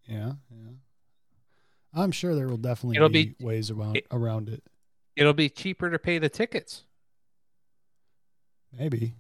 [0.08, 0.72] Yeah, yeah.
[1.94, 4.64] I'm sure there will definitely It'll be, be- ways around it- around it.
[5.16, 6.84] It'll be cheaper to pay the tickets.
[8.78, 9.16] Maybe.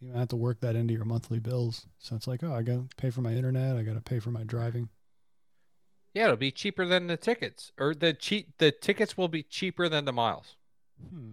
[0.00, 1.86] You have to work that into your monthly bills.
[1.98, 3.76] So it's like, oh, I got to pay for my internet.
[3.76, 4.90] I got to pay for my driving.
[6.12, 8.56] Yeah, it'll be cheaper than the tickets, or the cheap.
[8.58, 10.56] The tickets will be cheaper than the miles.
[11.10, 11.32] Hmm.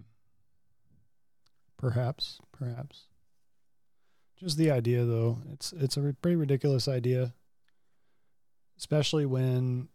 [1.78, 3.06] Perhaps, perhaps.
[4.36, 7.32] Just the idea, though, it's it's a pretty ridiculous idea,
[8.78, 9.88] especially when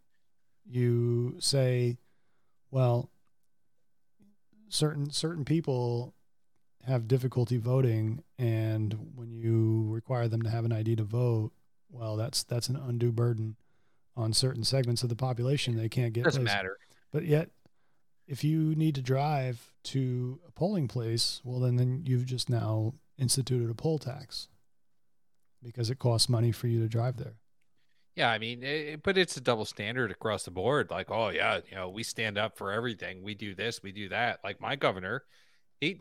[0.66, 1.98] you say,
[2.72, 3.12] well,
[4.70, 6.14] certain certain people
[6.86, 11.52] have difficulty voting, and when you require them to have an ID to vote,
[11.90, 13.58] well, that's that's an undue burden
[14.16, 15.76] on certain segments of the population.
[15.76, 16.24] They can't get.
[16.24, 16.78] Doesn't matter.
[17.12, 17.50] But yet,
[18.28, 22.94] if you need to drive to a polling place, well, then, then you've just now
[23.18, 24.48] instituted a poll tax
[25.64, 27.36] because it costs money for you to drive there.
[28.16, 30.90] Yeah, I mean, it, but it's a double standard across the board.
[30.90, 33.24] Like, oh yeah, you know, we stand up for everything.
[33.24, 34.40] We do this, we do that.
[34.44, 35.24] Like my governor,
[35.80, 35.98] he,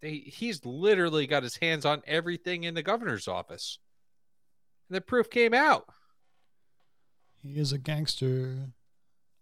[0.00, 3.78] he he's literally got his hands on everything in the governor's office.
[4.88, 5.86] And the proof came out.
[7.42, 8.56] He is a gangster.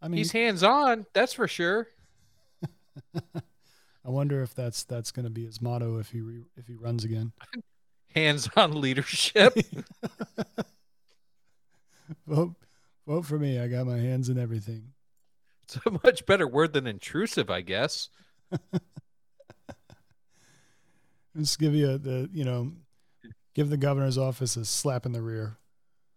[0.02, 1.06] I mean, he's hands on.
[1.12, 1.88] That's for sure.
[3.14, 6.74] I wonder if that's that's going to be his motto if he re, if he
[6.74, 7.32] runs again.
[8.14, 9.54] hands on leadership.
[12.26, 12.54] vote
[13.06, 13.58] vote for me.
[13.58, 14.92] I got my hands in everything.
[15.64, 18.08] It's a much better word than intrusive, I guess.
[21.36, 22.72] Just give you a, the you know,
[23.54, 25.58] give the governor's office a slap in the rear.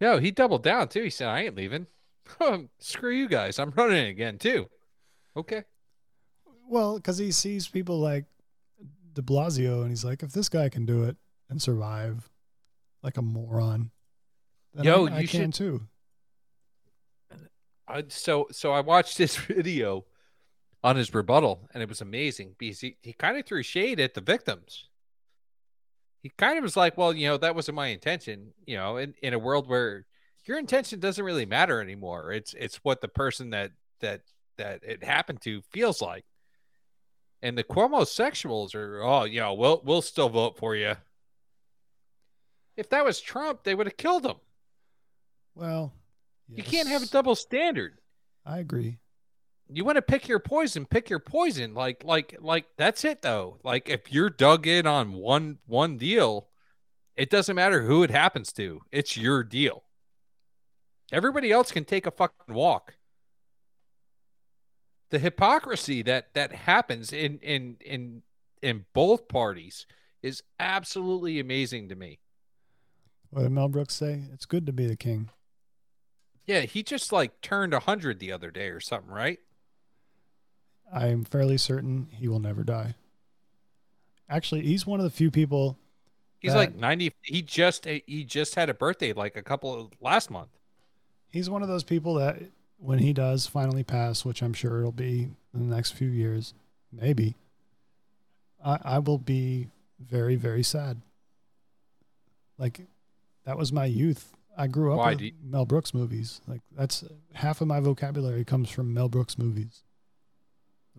[0.01, 1.03] No, he doubled down too.
[1.03, 1.87] He said, "I ain't leaving.
[2.79, 3.59] Screw you guys.
[3.59, 4.69] I'm running again too."
[5.35, 5.63] Okay.
[6.67, 8.25] Well, because he sees people like
[9.13, 11.17] De Blasio, and he's like, if this guy can do it
[11.49, 12.31] and survive
[13.01, 13.91] like a moron,
[14.73, 15.81] then Yo, I, I you can should- too.
[17.87, 20.05] I, so so I watched this video
[20.83, 24.13] on his rebuttal, and it was amazing because he, he kind of threw shade at
[24.13, 24.89] the victims.
[26.21, 29.13] He kind of was like, "Well, you know, that wasn't my intention." You know, in,
[29.21, 30.05] in a world where
[30.45, 34.21] your intention doesn't really matter anymore, it's it's what the person that that
[34.57, 36.25] that it happened to feels like.
[37.41, 40.95] And the Cuomo sexuals are, oh, yeah, we'll we'll still vote for you.
[42.77, 44.37] If that was Trump, they would have killed him.
[45.55, 45.93] Well,
[46.49, 47.99] You can't have a double standard.
[48.45, 48.97] I agree.
[49.69, 53.57] you want to pick your poison pick your poison like like like that's it though
[53.63, 56.49] like if you're dug in on one one deal
[57.15, 59.83] it doesn't matter who it happens to it's your deal
[61.13, 62.95] everybody else can take a fucking walk
[65.09, 68.21] the hypocrisy that that happens in in in
[68.61, 69.85] in both parties
[70.21, 72.19] is absolutely amazing to me
[73.29, 74.23] What did Mel Brooks say?
[74.33, 75.29] It's good to be the king.
[76.45, 79.39] Yeah he just like turned 100 the other day or something right
[80.91, 82.93] I am fairly certain he will never die.
[84.29, 85.77] Actually, he's one of the few people.
[86.39, 89.73] he's That- like 90 he just eh, he just had a birthday like a couple
[89.73, 90.49] of last month
[91.29, 92.43] He's one of those people that
[92.77, 96.53] when he does finally pass, which I'm sure it'll be in the next few years,
[96.91, 97.35] maybe.
[98.63, 99.69] I I will be
[99.99, 101.01] very very sad.
[102.59, 102.81] Like
[103.45, 104.32] that was my youth.
[104.57, 106.41] I grew up Why with you- Mel Brooks movies.
[106.47, 109.83] Like that's half of my vocabulary comes from Mel Brooks movies.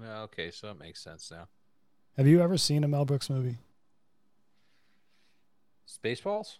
[0.00, 1.48] Yeah, okay, so it makes sense now.
[2.16, 3.58] Have you ever seen a Mel Brooks movie?
[5.88, 6.58] Spaceballs?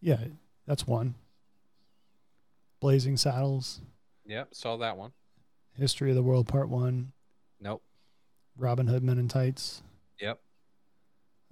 [0.00, 0.24] Yeah,
[0.66, 1.14] that's one.
[2.80, 3.80] Blazing Saddles,
[4.26, 5.12] Yep, saw that one.
[5.76, 7.12] History of the World Part 1,
[7.60, 7.82] Nope.
[8.58, 9.82] Robin Hood Men in Tights.
[10.20, 10.40] Yep.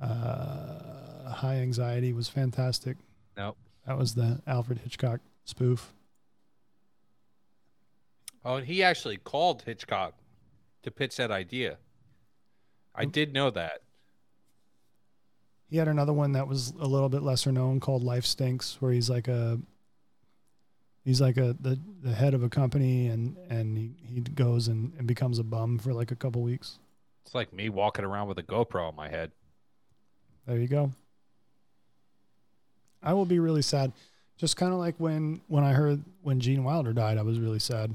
[0.00, 2.98] Uh, High Anxiety was fantastic.
[3.36, 3.56] Nope.
[3.86, 5.92] That was the Alfred Hitchcock spoof.
[8.44, 10.14] Oh, and he actually called Hitchcock
[10.82, 11.78] to pitch that idea.
[12.94, 13.12] I Mm.
[13.12, 13.82] did know that.
[15.68, 18.92] He had another one that was a little bit lesser known called Life Stinks, where
[18.92, 19.58] he's like a
[21.04, 24.92] he's like a the, the head of a company and and he, he goes and,
[24.98, 26.78] and becomes a bum for like a couple weeks.
[27.24, 29.30] It's like me walking around with a GoPro on my head.
[30.46, 30.92] There you go.
[33.02, 33.92] I will be really sad.
[34.36, 37.58] Just kind of like when when I heard when Gene Wilder died, I was really
[37.58, 37.92] sad.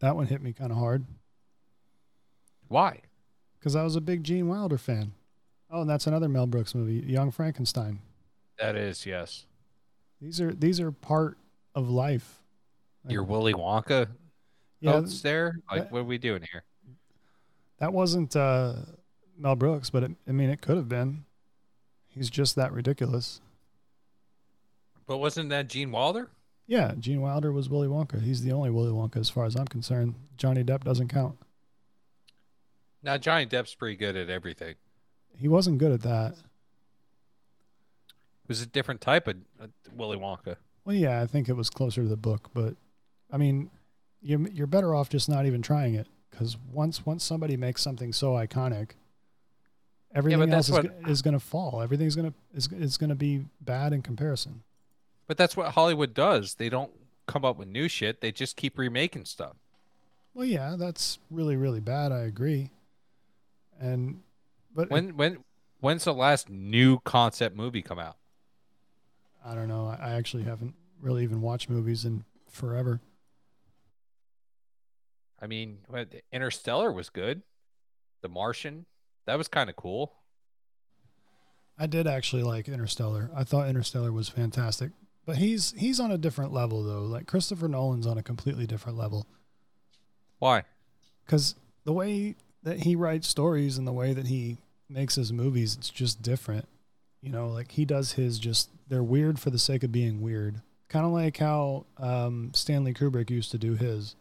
[0.00, 1.04] That one hit me kind of hard
[2.68, 3.00] Why?
[3.58, 5.12] because I was a big Gene Wilder fan.
[5.70, 8.00] Oh, and that's another Mel Brooks movie, Young Frankenstein.
[8.58, 9.46] That is, yes.
[10.20, 11.38] These are these are part
[11.74, 12.42] of life.
[13.04, 14.08] Like, Your Willy Wonka
[14.80, 15.58] yeah, notes there?
[15.70, 16.64] Like, that- what are we doing here?
[17.78, 18.74] that wasn't uh,
[19.36, 21.24] Mel Brooks, but it, I mean, it could have been.
[22.14, 23.40] He's just that ridiculous.
[25.06, 26.30] But wasn't that Gene Wilder?
[26.66, 28.22] Yeah, Gene Wilder was Willy Wonka.
[28.22, 30.14] He's the only Willy Wonka as far as I'm concerned.
[30.36, 31.36] Johnny Depp doesn't count.
[33.02, 34.76] Now, Johnny Depp's pretty good at everything.
[35.36, 36.32] He wasn't good at that.
[36.32, 40.56] It was a different type of uh, Willy Wonka.
[40.84, 42.74] Well, yeah, I think it was closer to the book, but
[43.30, 43.70] I mean,
[44.22, 48.12] you you're better off just not even trying it because once once somebody makes something
[48.12, 48.90] so iconic,
[50.14, 51.82] everything else is, what- is going to fall.
[51.82, 54.62] Everything's going to is is going to be bad in comparison.
[55.26, 56.54] But that's what Hollywood does.
[56.54, 56.92] They don't
[57.26, 58.20] come up with new shit.
[58.20, 59.56] They just keep remaking stuff.
[60.34, 62.12] Well, yeah, that's really really bad.
[62.12, 62.70] I agree.
[63.80, 64.22] And
[64.74, 65.44] but When when
[65.80, 68.16] when's the last new concept movie come out?
[69.44, 69.86] I don't know.
[69.86, 73.00] I I actually haven't really even watched movies in forever.
[75.40, 75.78] I mean,
[76.32, 77.42] Interstellar was good.
[78.22, 78.86] The Martian,
[79.26, 80.12] that was kind of cool.
[81.78, 83.30] I did actually like Interstellar.
[83.34, 84.90] I thought Interstellar was fantastic.
[85.26, 87.02] But he's he's on a different level though.
[87.02, 89.26] Like Christopher Nolan's on a completely different level
[90.38, 90.64] Why?
[91.26, 91.54] cuz
[91.84, 94.58] the way that he writes stories and the way that he
[94.88, 96.68] makes his movies it's just different.
[97.22, 100.60] You know, like he does his just they're weird for the sake of being weird.
[100.88, 104.14] Kind of like how um, Stanley Kubrick used to do his.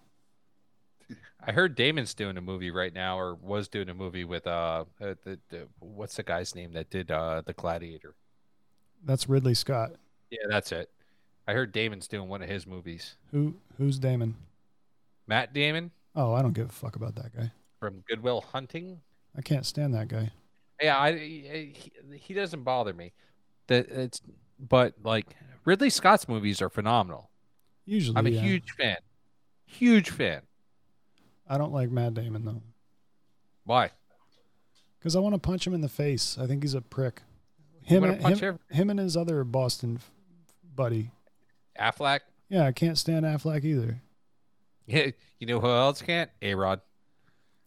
[1.45, 4.85] I heard Damon's doing a movie right now, or was doing a movie with uh,
[5.01, 8.15] uh the, the what's the guy's name that did uh the Gladiator?
[9.05, 9.91] That's Ridley Scott.
[10.29, 10.89] Yeah, that's it.
[11.47, 13.17] I heard Damon's doing one of his movies.
[13.31, 14.35] Who who's Damon?
[15.27, 17.51] Matt Damon Oh, I don't give a fuck about that guy.
[17.79, 19.01] from Good Will Hunting.
[19.35, 20.31] I can't stand that guy.
[20.81, 23.13] Yeah, I he, he doesn't bother me.
[23.67, 24.21] That it's
[24.59, 25.35] but like
[25.65, 27.29] Ridley Scott's movies are phenomenal.
[27.85, 28.41] Usually, I'm a yeah.
[28.41, 28.97] huge fan.
[29.65, 30.41] Huge fan.
[31.47, 32.61] I don't like Matt Damon though,
[33.65, 33.91] Why?
[34.99, 36.37] because I want to punch him in the face.
[36.39, 37.21] I think he's a prick.
[37.81, 40.09] Him, and, punch him, him and his other Boston f-
[40.73, 41.11] buddy.
[41.77, 42.21] Affleck?
[42.47, 44.01] Yeah, I can't stand Affleck either.
[44.85, 45.07] Yeah,
[45.39, 46.29] you know who else can't?
[46.41, 46.79] A Rod.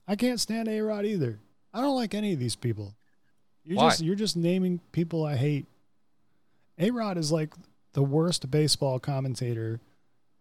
[0.09, 1.39] I can't stand A Rod either.
[1.75, 2.95] I don't like any of these people.
[3.65, 3.91] You're Why?
[3.91, 5.67] just you're just naming people I hate.
[6.79, 7.53] A Rod is like
[7.93, 9.81] the worst baseball commentator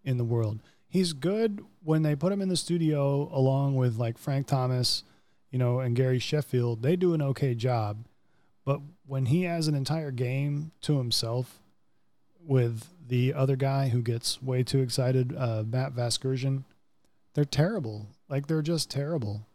[0.04, 0.60] in the world.
[0.96, 5.04] He's good when they put him in the studio along with like Frank Thomas,
[5.52, 6.84] you know, and Gary Sheffield.
[6.84, 8.06] They do an okay job.
[8.64, 11.60] But when he has an entire game to himself
[12.40, 16.64] with the other guy who gets way too excited, uh, Matt Vasgersian,
[17.34, 18.08] they're terrible.
[18.30, 19.46] Like they're just terrible.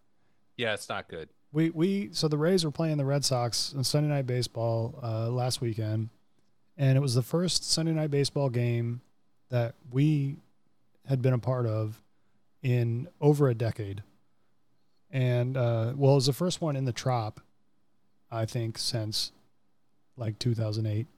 [0.59, 1.31] Yeah, it's not good.
[1.53, 5.31] We we so the Rays were playing the Red Sox on Sunday Night Baseball uh,
[5.31, 6.11] last weekend,
[6.77, 9.01] and it was the first Sunday Night Baseball game
[9.49, 10.37] that we
[11.11, 12.01] had been a part of
[12.63, 14.05] in over a decade.
[15.11, 17.41] And uh, well, it was the first one in the Trop,
[18.31, 19.33] I think, since
[20.17, 21.09] like 2008.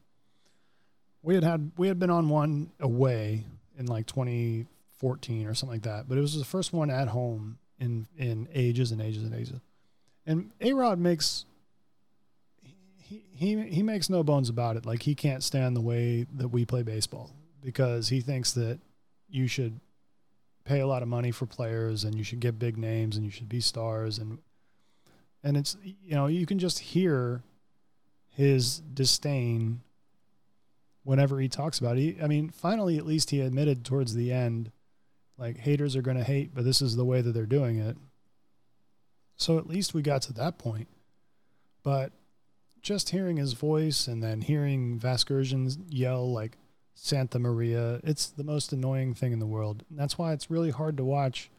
[1.22, 3.45] We had had we had been on one away
[3.78, 7.59] in like 2014 or something like that, but it was the first one at home
[7.78, 9.61] in in ages and ages and ages.
[10.24, 11.45] And A Rod makes
[12.97, 14.86] he, he he makes no bones about it.
[14.86, 17.30] Like he can't stand the way that we play baseball
[17.62, 18.80] because he thinks that
[19.33, 19.80] you should
[20.64, 23.30] pay a lot of money for players and you should get big names and you
[23.30, 24.39] should be stars and
[25.43, 27.43] and it's you know you can just hear
[28.30, 29.80] his disdain
[31.05, 32.01] whenever he talks about it.
[32.01, 34.70] He, I mean, finally at least he admitted towards the end
[35.37, 37.97] like haters are going to hate, but this is the way that they're doing it.
[39.37, 40.89] So at least we got to that point.
[41.83, 42.12] But
[42.80, 46.59] just hearing his voice and then hearing Vasgersian yell like
[46.95, 49.84] Santa Maria, it's the most annoying thing in the world.
[49.88, 51.51] And that's why it's really hard to watch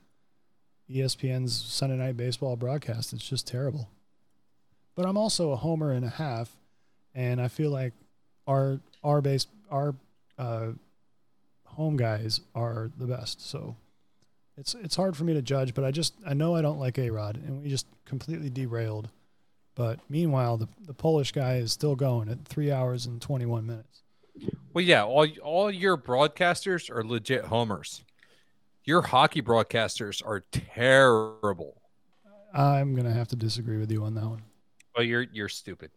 [0.89, 3.13] ESPN's Sunday Night Baseball broadcast.
[3.13, 3.89] It's just terrible.
[4.95, 6.55] But I'm also a homer and a half,
[7.15, 7.93] and I feel like
[8.45, 9.95] our our base our
[10.37, 10.73] uh,
[11.65, 13.41] home guys are the best.
[13.41, 13.75] So
[14.57, 16.99] it's it's hard for me to judge, but I just I know I don't like
[16.99, 19.09] A Rod, and we just completely derailed.
[19.75, 23.65] But meanwhile, the the Polish guy is still going at three hours and twenty one
[23.65, 24.02] minutes.
[24.73, 28.03] Well, yeah, all all your broadcasters are legit homers.
[28.83, 31.81] Your hockey broadcasters are terrible.
[32.53, 34.41] I'm gonna have to disagree with you on that one.
[34.95, 35.91] Well, you're you're stupid.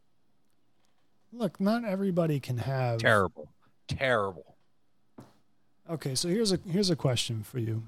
[1.32, 3.50] Look, not everybody can have Terrible.
[3.88, 4.56] Terrible.
[5.88, 7.84] Okay, so here's a here's a question for you.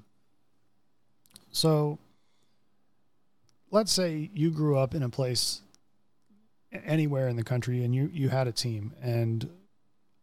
[1.50, 1.98] So
[3.70, 5.62] let's say you grew up in a place
[6.72, 9.50] anywhere in the country and you you had a team and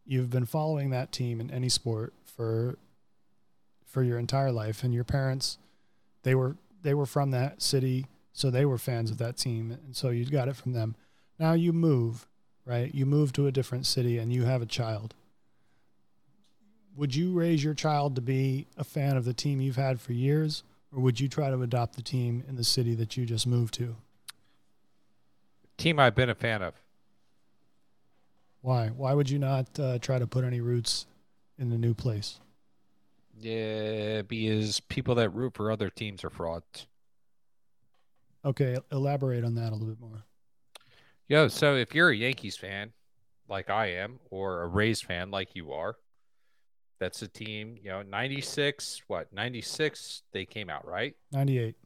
[0.06, 2.78] you've been following that team in any sport for
[3.86, 5.58] for your entire life and your parents
[6.22, 9.96] they were they were from that city so they were fans of that team and
[9.96, 10.94] so you got it from them.
[11.38, 12.26] Now you move,
[12.64, 12.94] right?
[12.94, 15.14] You move to a different city and you have a child
[16.96, 20.12] would you raise your child to be a fan of the team you've had for
[20.12, 23.46] years or would you try to adopt the team in the city that you just
[23.46, 23.96] moved to
[25.76, 26.74] Team I've been a fan of.
[28.66, 28.88] Why?
[28.88, 31.06] Why would you not uh, try to put any roots
[31.56, 32.40] in the new place?
[33.38, 36.88] Yeah, because people that root for other teams are frauds.
[38.44, 40.24] Okay, elaborate on that a little bit more.
[41.28, 42.92] Yo, so if you're a Yankees fan,
[43.48, 45.94] like I am, or a Rays fan, like you are,
[46.98, 51.14] that's a team, you know, 96, what, 96, they came out, right?
[51.30, 51.76] 98.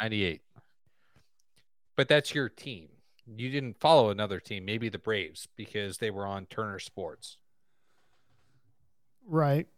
[0.00, 0.42] 98.
[1.96, 2.86] But that's your team.
[3.36, 7.36] You didn't follow another team, maybe the Braves, because they were on Turner Sports.
[9.26, 9.68] Right.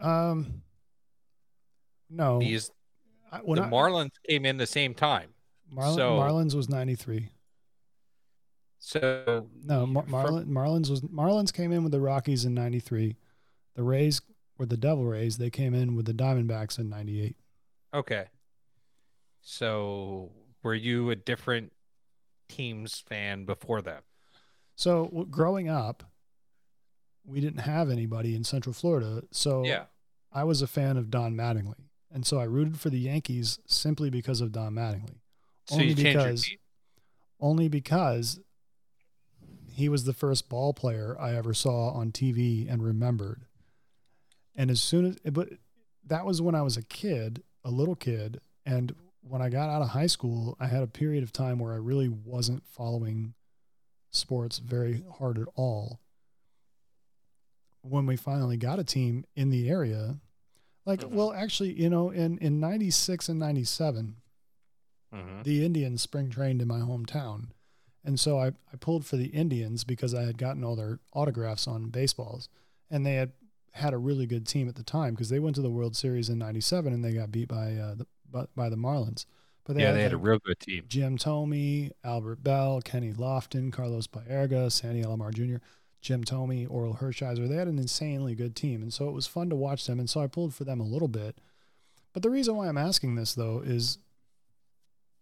[0.00, 0.62] Um,
[2.08, 2.38] no.
[2.38, 2.70] Because
[3.30, 5.34] I- the I- Marlins came in the same time.
[5.70, 7.30] Marlin, so- Marlins was 93.
[8.78, 13.16] So No, Mar- Marlin, Marlins was Marlins came in with the Rockies in 93.
[13.74, 14.22] The Rays
[14.56, 15.36] were the Devil Rays.
[15.36, 17.36] They came in with the Diamondbacks in 98.
[17.92, 18.28] Okay.
[19.42, 20.32] So
[20.62, 21.72] were you a different
[22.48, 24.04] teams fan before that?
[24.74, 26.04] So w- growing up,
[27.24, 29.22] we didn't have anybody in Central Florida.
[29.30, 29.84] So Yeah.
[30.32, 31.88] I was a fan of Don Mattingly.
[32.10, 35.18] And so I rooted for the Yankees simply because of Don Mattingly.
[35.66, 36.50] So Only you changed your because-
[37.40, 38.40] Only because
[39.70, 43.44] he was the first ball player I ever saw on TV and remembered.
[44.56, 45.50] And as soon as, but
[46.04, 48.40] that was when I was a kid, a little kid.
[48.66, 48.94] And
[49.28, 51.76] when I got out of high school, I had a period of time where I
[51.76, 53.34] really wasn't following
[54.10, 56.00] sports very hard at all.
[57.82, 60.18] When we finally got a team in the area,
[60.84, 61.10] like, Mhm.
[61.10, 64.16] well, actually, you know, in, in 96 and 97,
[65.12, 65.44] Mhm.
[65.44, 67.50] the Indians spring trained in my hometown.
[68.04, 71.66] And so I, I pulled for the Indians because I had gotten all their autographs
[71.66, 72.48] on baseballs.
[72.90, 73.32] And they had
[73.72, 76.28] had a really good team at the time because they went to the World Series
[76.28, 79.26] in 97 and they got beat by, uh, the, by, by the Marlins.
[79.64, 80.84] But Yeah, they had a real good team.
[80.88, 85.62] Jim Thome, Albert Belle, Kenny Lofton, Carlos Baerga, Sandy Alomar Jr.,
[86.00, 87.48] Jim Thome, Orel Hershiser.
[87.48, 88.82] They had an insanely good team.
[88.82, 89.98] And so it was fun to watch them.
[89.98, 91.38] And so I pulled for them a little bit.
[92.12, 93.98] But the reason why I'm asking this, though, is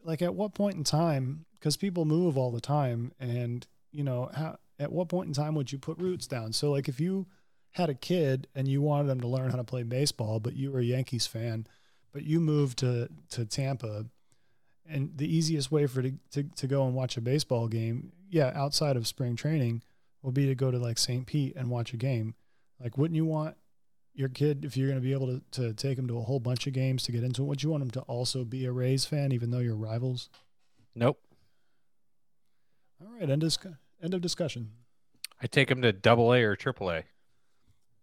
[0.04, 4.30] like at what point in time, because people move all the time, and, you know,
[4.32, 6.52] how, at what point in time would you put roots down?
[6.52, 7.26] So, like, if you
[7.72, 10.70] had a kid and you wanted them to learn how to play baseball, but you
[10.70, 11.66] were a Yankees fan,
[12.16, 14.06] but you moved to, to Tampa,
[14.88, 18.52] and the easiest way for to, to, to go and watch a baseball game, yeah,
[18.54, 19.82] outside of spring training,
[20.22, 21.26] will be to go to like St.
[21.26, 22.34] Pete and watch a game.
[22.82, 23.58] Like, wouldn't you want
[24.14, 26.40] your kid, if you're going to be able to, to take them to a whole
[26.40, 28.72] bunch of games to get into it, would you want them to also be a
[28.72, 30.30] Rays fan, even though you're rivals?
[30.94, 31.20] Nope.
[32.98, 33.58] All right, end of,
[34.02, 34.70] end of discussion.
[35.42, 37.02] I take them to double A or triple A.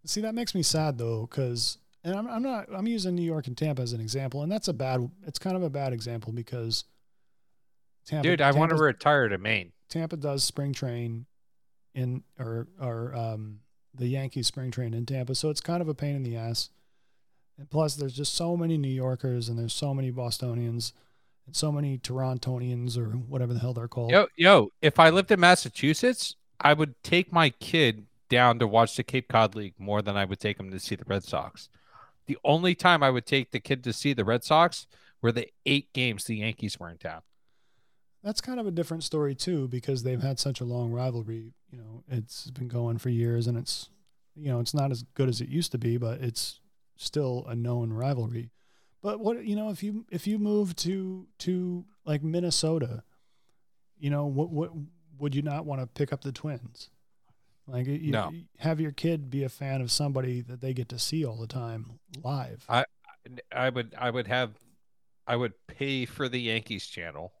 [0.06, 3.46] See, that makes me sad though, because and I'm, I'm not I'm using New York
[3.46, 5.10] and Tampa as an example, and that's a bad.
[5.26, 6.84] It's kind of a bad example because
[8.06, 8.28] Tampa.
[8.28, 9.72] Dude, I want to retire to Maine.
[9.88, 11.26] Tampa does spring train
[11.94, 13.60] in or or um,
[13.94, 16.70] the Yankees spring train in Tampa, so it's kind of a pain in the ass.
[17.56, 20.92] And plus, there's just so many New Yorkers and there's so many Bostonians
[21.46, 24.10] and so many Torontonians or whatever the hell they're called.
[24.10, 28.96] Yo, yo, if I lived in Massachusetts, I would take my kid down to watch
[28.96, 31.68] the Cape Cod League more than I would take him to see the Red Sox.
[32.26, 34.86] The only time I would take the kid to see the Red Sox
[35.20, 37.22] were the eight games the Yankees were in town.
[38.22, 41.52] That's kind of a different story too, because they've had such a long rivalry.
[41.70, 43.90] You know, it's been going for years, and it's
[44.34, 46.60] you know it's not as good as it used to be, but it's
[46.96, 48.50] still a known rivalry.
[49.02, 53.02] But what you know, if you if you move to to like Minnesota,
[53.98, 54.70] you know, what what
[55.18, 56.88] would you not want to pick up the Twins?
[57.66, 58.30] Like, you, No.
[58.30, 61.36] you have your kid be a fan of somebody that they get to see all
[61.36, 62.64] the time live.
[62.68, 62.84] I
[63.50, 64.52] I would I would have
[65.26, 67.32] I would pay for the Yankees channel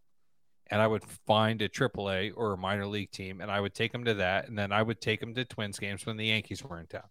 [0.70, 3.74] and I would find a triple A or a minor league team and I would
[3.74, 6.24] take them to that and then I would take them to Twins games when the
[6.26, 7.08] Yankees were in town.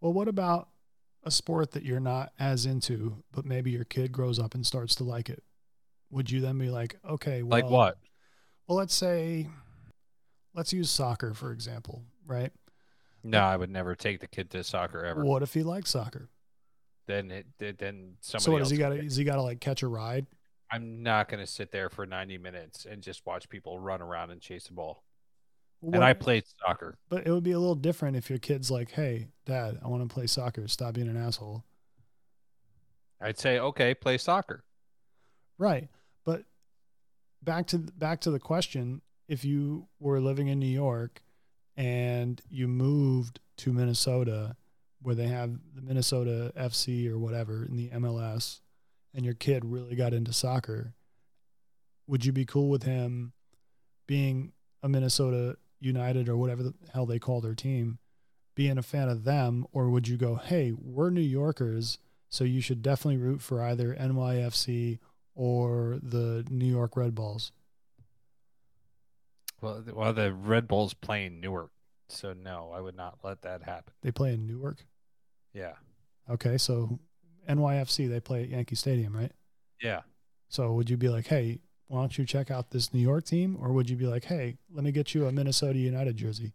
[0.00, 0.68] Well, what about
[1.24, 4.94] a sport that you're not as into, but maybe your kid grows up and starts
[4.96, 5.42] to like it?
[6.10, 7.98] Would you then be like, okay, well, Like what?
[8.66, 9.48] Well, let's say,
[10.54, 12.52] let's use soccer for example, right?
[13.24, 15.24] No, I would never take the kid to soccer ever.
[15.24, 16.28] What if he likes soccer?
[17.06, 17.46] Then it
[17.78, 18.90] then somebody so what does he got?
[18.90, 20.26] Does he got to like catch a ride?
[20.70, 24.30] I'm not going to sit there for 90 minutes and just watch people run around
[24.30, 25.02] and chase the ball.
[25.80, 26.98] Well, And I what- played soccer.
[27.08, 30.06] but it would be a little different if your kid's like, "Hey, Dad, I want
[30.06, 30.68] to play soccer.
[30.68, 31.64] Stop being an asshole."
[33.20, 34.64] I'd say, okay, play soccer.
[35.56, 35.88] Right.
[36.24, 36.44] But
[37.42, 41.22] back to back to the question, if you were living in New York
[41.76, 44.56] and you moved to Minnesota
[45.00, 48.60] where they have the Minnesota FC or whatever in the MLS
[49.14, 50.94] and your kid really got into soccer,
[52.06, 53.32] would you be cool with him
[54.06, 54.52] being
[54.82, 57.98] a Minnesota United or whatever the hell they call their team,
[58.54, 61.98] being a fan of them, or would you go, hey, we're New Yorkers,
[62.28, 64.98] so you should definitely root for either NYFC
[65.34, 67.52] or the New York Red Bulls?
[69.60, 71.70] Well, well, the Red Bulls playing Newark,
[72.08, 73.92] so no, I would not let that happen.
[74.02, 74.84] They play in Newark.
[75.52, 75.72] Yeah,
[76.30, 76.98] Okay, so
[77.48, 79.32] NYFC they play at Yankee Stadium, right?
[79.80, 80.02] yeah.
[80.50, 83.56] So would you be like, hey, why don't you check out this New York team,
[83.60, 86.52] or would you be like, hey, let me get you a Minnesota United jersey?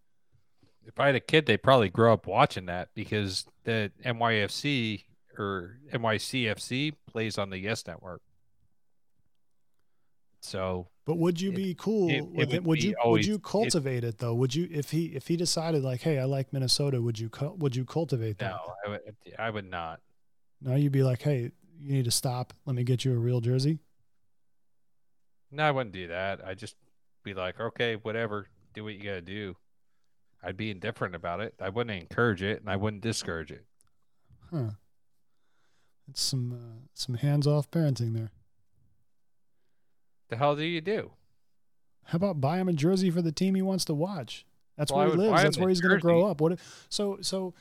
[0.85, 5.03] If I had a kid, they probably grow up watching that because the NYFC
[5.37, 8.21] or NYCFC plays on the Yes Network.
[10.43, 12.63] So But would you It- be cool it- it with it?
[12.63, 14.33] would Would be you would you cultivate it though?
[14.35, 17.75] Would you if he if he decided like, hey, I like Minnesota, would you would
[17.75, 18.51] you cultivate that?
[18.51, 20.01] no, I would, I would not.
[20.61, 22.53] No, you'd be like, hey, you need to stop.
[22.65, 23.79] Let me get you a real jersey.
[25.51, 26.43] No, I wouldn't do that.
[26.45, 26.75] I'd just
[27.23, 29.55] be like, okay, whatever, do what you got to do.
[30.41, 31.53] I'd be indifferent about it.
[31.61, 33.65] I wouldn't encourage it, and I wouldn't discourage it.
[34.51, 34.71] Huh.
[36.09, 38.31] It's some uh, some hands off parenting there.
[40.33, 41.11] The hell do you do?
[42.05, 44.47] How about buy him a jersey for the team he wants to watch?
[44.75, 45.43] That's Well, where he lives.
[45.43, 46.41] That's where he's going to grow up.
[46.41, 46.53] What?
[46.53, 47.53] If, so so,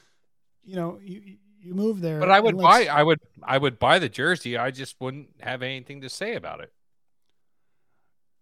[0.64, 2.18] you know, you you move there.
[2.18, 2.87] But I would buy.
[2.87, 3.20] I would.
[3.43, 4.57] I would buy the jersey.
[4.57, 6.73] I just wouldn't have anything to say about it.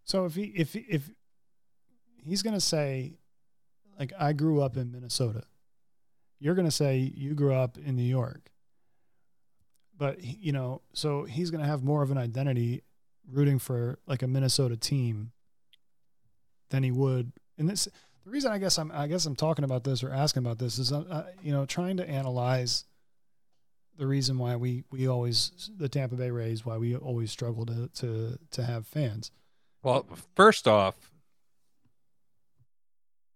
[0.04, 1.10] So if he if if
[2.24, 3.18] he's going to say,
[3.98, 5.42] like, I grew up in Minnesota,
[6.38, 8.52] you're going to say you grew up in New York.
[9.98, 12.84] But you know, so he's going to have more of an identity
[13.32, 15.32] rooting for like a Minnesota team
[16.70, 17.32] than he would.
[17.58, 17.88] And this
[18.24, 20.78] the reason I guess I'm I guess I'm talking about this or asking about this
[20.78, 22.84] is uh, uh, you know trying to analyze
[23.96, 27.88] the reason why we we always the Tampa Bay Rays why we always struggle to
[27.94, 29.30] to to have fans.
[29.82, 31.10] Well, first off,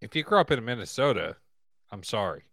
[0.01, 1.37] if you grew up in Minnesota,
[1.91, 2.43] I'm sorry,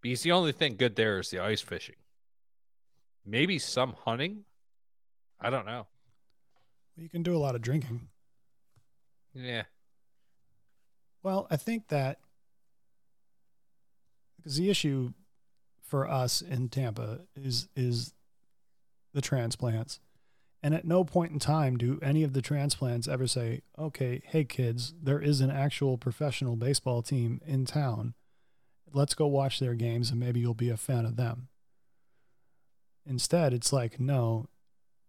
[0.00, 1.94] because the only thing good there is the ice fishing.
[3.24, 4.44] Maybe some hunting.
[5.40, 5.86] I don't know.
[6.98, 8.08] You can do a lot of drinking.
[9.32, 9.64] Yeah.
[11.22, 12.18] Well, I think that
[14.36, 15.12] because the issue
[15.80, 18.14] for us in Tampa is is
[19.14, 20.00] the transplants.
[20.60, 24.44] And at no point in time do any of the transplants ever say, "Okay, hey
[24.44, 28.14] kids, there is an actual professional baseball team in town.
[28.92, 31.48] Let's go watch their games and maybe you'll be a fan of them."
[33.06, 34.48] Instead, it's like, "No,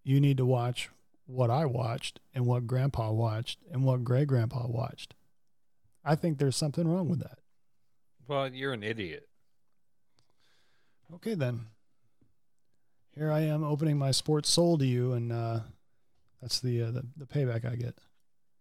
[0.03, 0.89] you need to watch
[1.30, 5.15] what I watched and what grandpa watched and what great grandpa watched."
[6.03, 7.39] I think there's something wrong with that.
[8.27, 9.27] Well, you're an idiot.
[11.15, 11.68] Okay, then.
[13.15, 15.60] Here I am opening my sports soul to you, and uh,
[16.41, 17.95] that's the, uh, the the payback I get.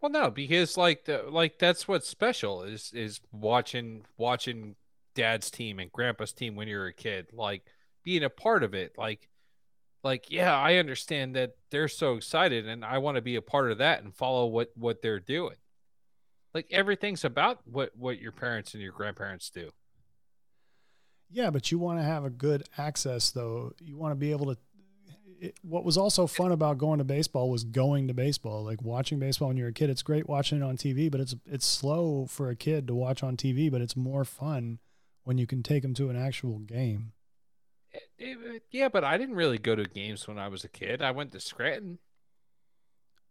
[0.01, 4.77] Well, no, because like the like that's what's special is is watching watching
[5.15, 7.63] dad's team and grandpa's team when you're a kid, like
[8.05, 8.97] being a part of it.
[8.97, 9.29] Like
[10.03, 13.71] like yeah, I understand that they're so excited and I want to be a part
[13.71, 15.57] of that and follow what what they're doing.
[16.55, 19.71] Like everything's about what what your parents and your grandparents do.
[21.31, 23.73] Yeah, but you want to have a good access, though.
[23.81, 24.59] You want to be able to.
[25.41, 29.21] It, what was also fun about going to baseball was going to baseball, like watching
[29.21, 29.91] baseball when you're a kid.
[29.91, 33.23] It's great watching it on TV, but it's it's slow for a kid to watch
[33.23, 33.71] on TV.
[33.71, 34.79] But it's more fun
[35.25, 37.13] when you can take them to an actual game.
[38.19, 41.03] It- it- yeah, but I didn't really go to games when I was a kid.
[41.03, 41.99] I went to Scranton.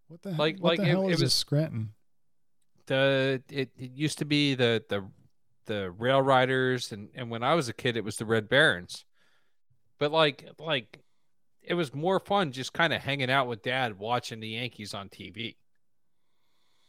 [0.08, 0.38] What the hell?
[0.40, 1.94] Like- what like the hell it is a was- Scranton?
[2.86, 5.06] the it, it used to be the the
[5.66, 9.04] the rail riders and and when i was a kid it was the red barons
[10.00, 11.02] but like like
[11.62, 15.10] it was more fun just kind of hanging out with dad watching the yankees on
[15.10, 15.58] tv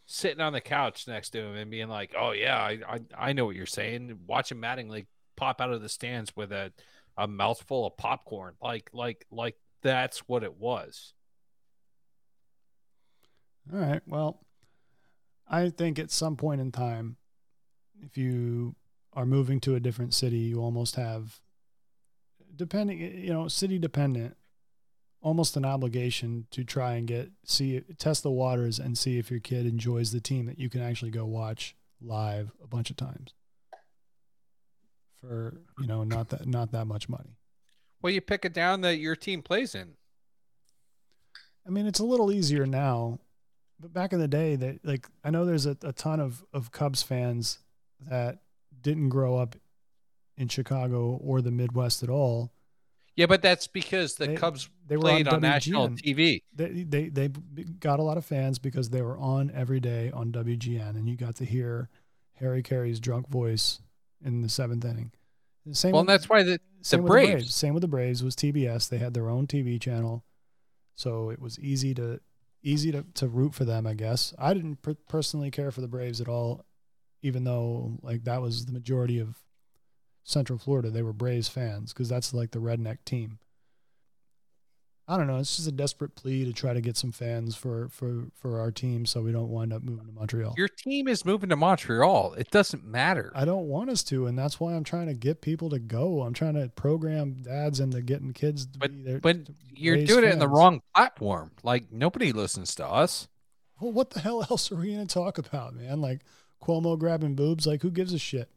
[0.07, 3.01] sitting on the couch next to him and being like oh yeah i i,
[3.31, 5.07] I know what you're saying watching mattingly
[5.37, 6.73] pop out of the stands with a
[7.19, 8.55] a mouthful of popcorn.
[8.63, 11.13] Like like like that's what it was.
[13.71, 14.01] All right.
[14.07, 14.47] Well,
[15.47, 17.17] I think at some point in time,
[18.01, 18.77] if you
[19.13, 21.41] are moving to a different city, you almost have,
[22.55, 24.37] depending, you know, city dependent,
[25.21, 29.41] almost an obligation to try and get, see, test the waters and see if your
[29.41, 33.35] kid enjoys the team that you can actually go watch live a bunch of times
[35.21, 37.37] for, you know, not that, not that much money.
[38.03, 39.95] well you pick it down that your team plays in
[41.69, 43.19] I mean, it's a little easier now,
[43.79, 46.73] but back in the day, that like I know there's a, a ton of of
[46.73, 47.59] Cubs fans
[48.09, 48.39] that
[48.81, 49.55] didn't grow up
[50.39, 52.53] in Chicago or the Midwest at all.
[53.17, 56.43] Yeah, but that's because the They- Cubs They were played on, on, national TV.
[56.55, 60.33] They, they they got a lot of fans because they were on every day on
[60.33, 61.91] WGN, and you got to hear
[62.35, 63.81] Harry Caray's drunk voice
[64.25, 65.13] in the seventh inning.
[65.67, 67.55] The Same Well, with- and that's why the same the with Braves.
[67.55, 68.89] Same with the Braves was TBS.
[68.89, 70.25] They had their own TV channel,
[70.95, 72.21] so it was easy to
[72.63, 73.87] easy to, to root for them.
[73.87, 76.65] I guess I didn't per- personally care for the Braves at all,
[77.23, 79.39] even though like that was the majority of
[80.25, 80.91] Central Florida.
[80.91, 83.39] They were Braves fans because that's like the redneck team.
[85.11, 85.39] I don't know.
[85.39, 88.71] It's just a desperate plea to try to get some fans for for for our
[88.71, 90.55] team, so we don't wind up moving to Montreal.
[90.59, 92.35] Your team is moving to Montreal.
[92.35, 93.33] It doesn't matter.
[93.35, 96.23] I don't want us to, and that's why I'm trying to get people to go.
[96.23, 99.19] I'm trying to program dads into getting kids to But- be there.
[99.21, 101.53] But you're doing it in the wrong platform.
[101.63, 103.29] Like nobody listens to us.
[103.81, 106.03] Well, what the hell else are we to talk about, man?
[106.03, 106.21] Like
[106.63, 107.67] Cuomo grabbing boobs?
[107.67, 108.51] Like who gives a shit?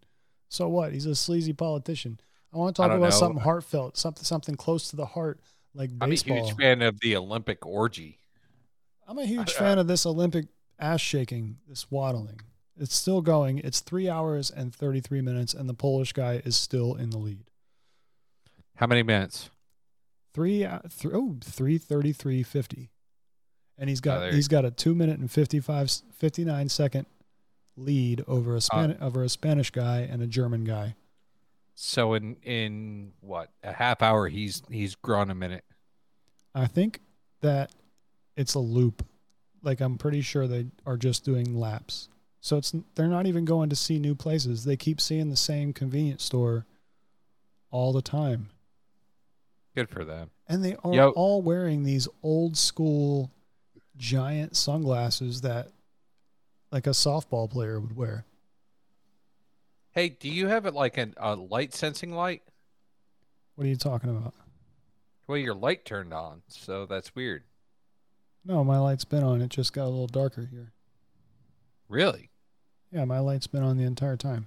[0.50, 0.92] So what?
[0.92, 2.20] He's a sleazy politician.
[2.54, 3.10] I want to talk about know.
[3.12, 5.40] something heartfelt, something something close to the heart,
[5.74, 8.20] like I'm a huge fan of the Olympic orgy.
[9.08, 10.46] I'm a huge I- fan of this Olympic
[10.80, 12.40] ass shaking, this waddling.
[12.78, 13.60] It's still going.
[13.60, 17.44] It's three hours and 33 minutes, and the Polish guy is still in the lead.
[18.76, 19.50] How many minutes?
[20.34, 22.90] Three, uh, th- oh, 333.50.
[23.78, 27.06] And he's Oh, got there he's got a two minute and 55, 59 second
[27.76, 30.96] lead over a Span- over a Spanish guy and a German guy.
[31.76, 35.66] So in in what a half hour, he's he's grown a minute.
[36.54, 37.00] I think
[37.42, 37.72] that
[38.36, 39.06] it's a loop.
[39.64, 42.10] Like I'm pretty sure they are just doing laps.
[42.40, 44.64] So it's they're not even going to see new places.
[44.64, 46.66] They keep seeing the same convenience store
[47.70, 48.50] all the time.
[49.76, 50.32] Good for them.
[50.48, 51.10] And they are Yo.
[51.12, 53.32] all wearing these old school
[53.96, 55.70] giant sunglasses that
[56.72, 58.26] like a softball player would wear.
[59.94, 62.44] Hey, do you have it like an, a light sensing light?
[63.56, 64.34] What are you talking about?
[65.28, 67.44] Well, your light turned on, so that's weird.
[68.46, 69.42] No, my light's been on.
[69.42, 70.72] It just got a little darker here.
[71.90, 72.30] Really?
[72.92, 74.46] Yeah, my light's been on the entire time.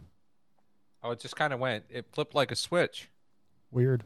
[1.03, 1.85] Oh, it just kind of went.
[1.91, 3.11] It flipped like a switch.
[3.71, 4.05] Weird.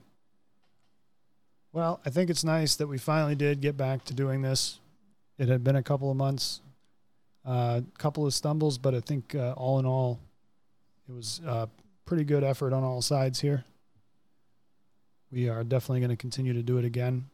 [1.73, 4.81] Well, I think it's nice that we finally did get back to doing this.
[5.39, 6.61] It had been a couple of months,
[7.45, 10.19] a uh, couple of stumbles, but I think uh, all in all,
[11.09, 11.69] it was a
[12.05, 13.65] pretty good effort on all sides here.
[15.31, 17.27] We are definitely going to continue to do it again.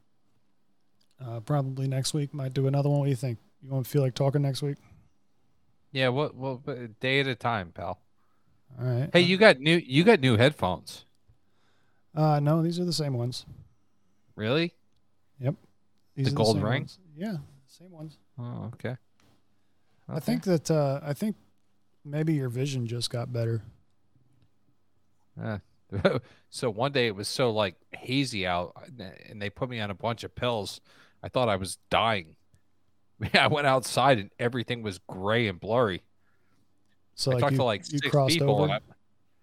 [1.25, 2.35] Uh, probably next week.
[2.35, 2.99] Might do another one.
[3.01, 3.39] What do you think?
[3.63, 4.77] You want to feel like talking next week?
[5.93, 6.09] Yeah.
[6.09, 6.61] Well, well,
[7.01, 8.01] day at a time, pal.
[8.81, 9.11] All right.
[9.13, 11.05] Hey, you got new you got new headphones.
[12.15, 13.47] Uh, no, these are the same ones.
[14.35, 14.75] Really?
[15.41, 15.55] Yep.
[16.17, 16.83] These The gold ring?
[16.83, 16.99] ones.
[17.17, 17.37] Yeah,
[17.69, 18.19] same ones.
[18.39, 18.97] Oh, okay.
[20.09, 21.37] I think that uh, I think
[22.05, 23.63] maybe your vision just got better.
[25.41, 25.59] Uh,
[26.51, 28.75] so one day it was so like hazy out,
[29.29, 30.81] and they put me on a bunch of pills.
[31.23, 32.37] I thought I was dying.
[33.35, 36.03] I went outside and everything was gray and blurry.
[37.15, 38.71] So I like talked you, to like six people.
[38.71, 38.81] I,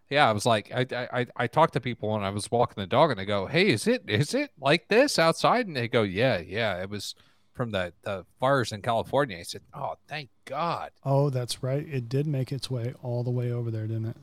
[0.10, 2.82] yeah, I was like, I, I I- I talked to people when I was walking
[2.82, 5.88] the dog, and I go, "Hey, is it is it like this outside?" And they
[5.88, 7.16] go, "Yeah, yeah, it was
[7.54, 11.88] from the the fires in California." I said, "Oh, thank God." Oh, that's right.
[11.88, 14.18] It did make its way all the way over there, didn't it?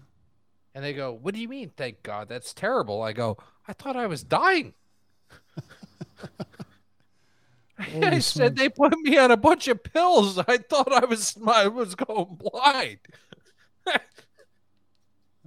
[0.75, 1.73] And they go, "What do you mean?
[1.77, 2.29] Thank God?
[2.29, 3.37] That's terrible." I go,
[3.67, 4.75] "I thought I was dying."
[8.03, 10.39] I said they put me on a bunch of pills.
[10.39, 12.99] I thought I was I was going blind.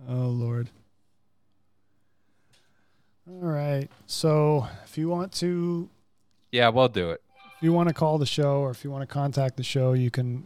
[0.10, 0.72] Oh Lord.
[3.30, 3.88] All right.
[4.08, 5.90] So if you want to
[6.52, 7.22] Yeah, we'll do it.
[7.62, 9.94] If you want to call the show or if you want to contact the show,
[9.94, 10.46] you can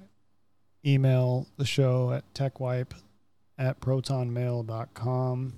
[0.85, 2.91] email the show at techwipe
[3.57, 5.53] at protonmail.com.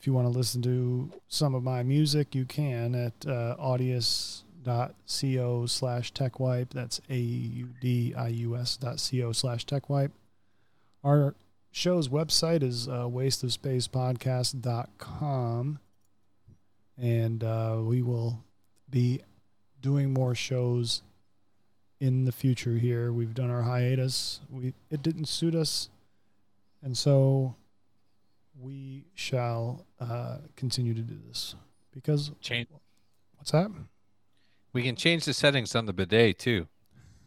[0.00, 4.46] If you want to listen to some of my music, you can at uh, audius.co
[5.66, 6.70] slash techwipe.
[6.70, 10.12] That's A-U-D-I-U-S dot co slash techwipe.
[11.04, 11.34] Our
[11.70, 15.78] show's website is uh, wasteofspacepodcast.com.
[16.96, 18.42] And uh, we will
[18.88, 19.20] be
[19.86, 21.02] doing more shows
[22.00, 23.12] in the future here.
[23.12, 24.40] We've done our hiatus.
[24.50, 25.90] We it didn't suit us,
[26.82, 27.54] and so
[28.60, 31.54] we shall uh, continue to do this
[31.92, 32.66] because Change.
[33.36, 33.70] what's that?
[34.72, 36.66] We can change the settings on the bidet too,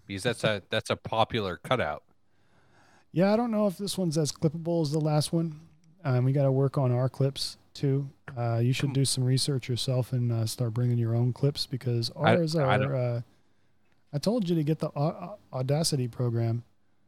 [0.05, 2.03] because that's a that's a popular cutout.
[3.13, 5.61] Yeah, I don't know if this one's as clippable as the last one.
[6.03, 8.09] Um, we got to work on our clips too.
[8.39, 12.09] Uh, you should do some research yourself and uh, start bringing your own clips because
[12.15, 12.95] I- ours I don't- are.
[12.95, 13.21] Uh,
[14.13, 16.63] I told you to get the Au- Au- Audacity program.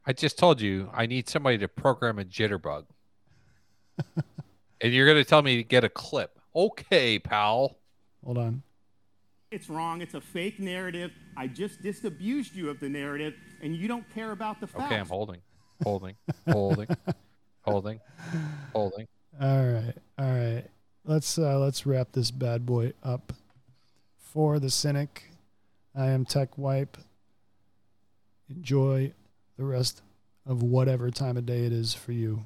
[0.05, 2.85] I just told you I need somebody to program a jitterbug,
[4.81, 6.37] and you're gonna tell me to get a clip.
[6.55, 7.77] Okay, pal.
[8.25, 8.63] Hold on.
[9.51, 10.01] It's wrong.
[10.01, 11.11] It's a fake narrative.
[11.37, 14.85] I just disabused you of the narrative, and you don't care about the facts.
[14.85, 15.41] Okay, I'm holding,
[15.83, 16.15] holding,
[16.49, 16.87] holding.
[17.63, 17.99] Holding.
[18.73, 19.07] Holding.
[19.39, 20.65] All right, all right.
[21.03, 23.33] Let's uh, let's wrap this bad boy up.
[24.19, 25.31] For the cynic,
[25.95, 26.97] I am Tech Wipe.
[28.49, 29.11] Enjoy
[29.57, 30.01] the rest
[30.45, 32.45] of whatever time of day it is for you.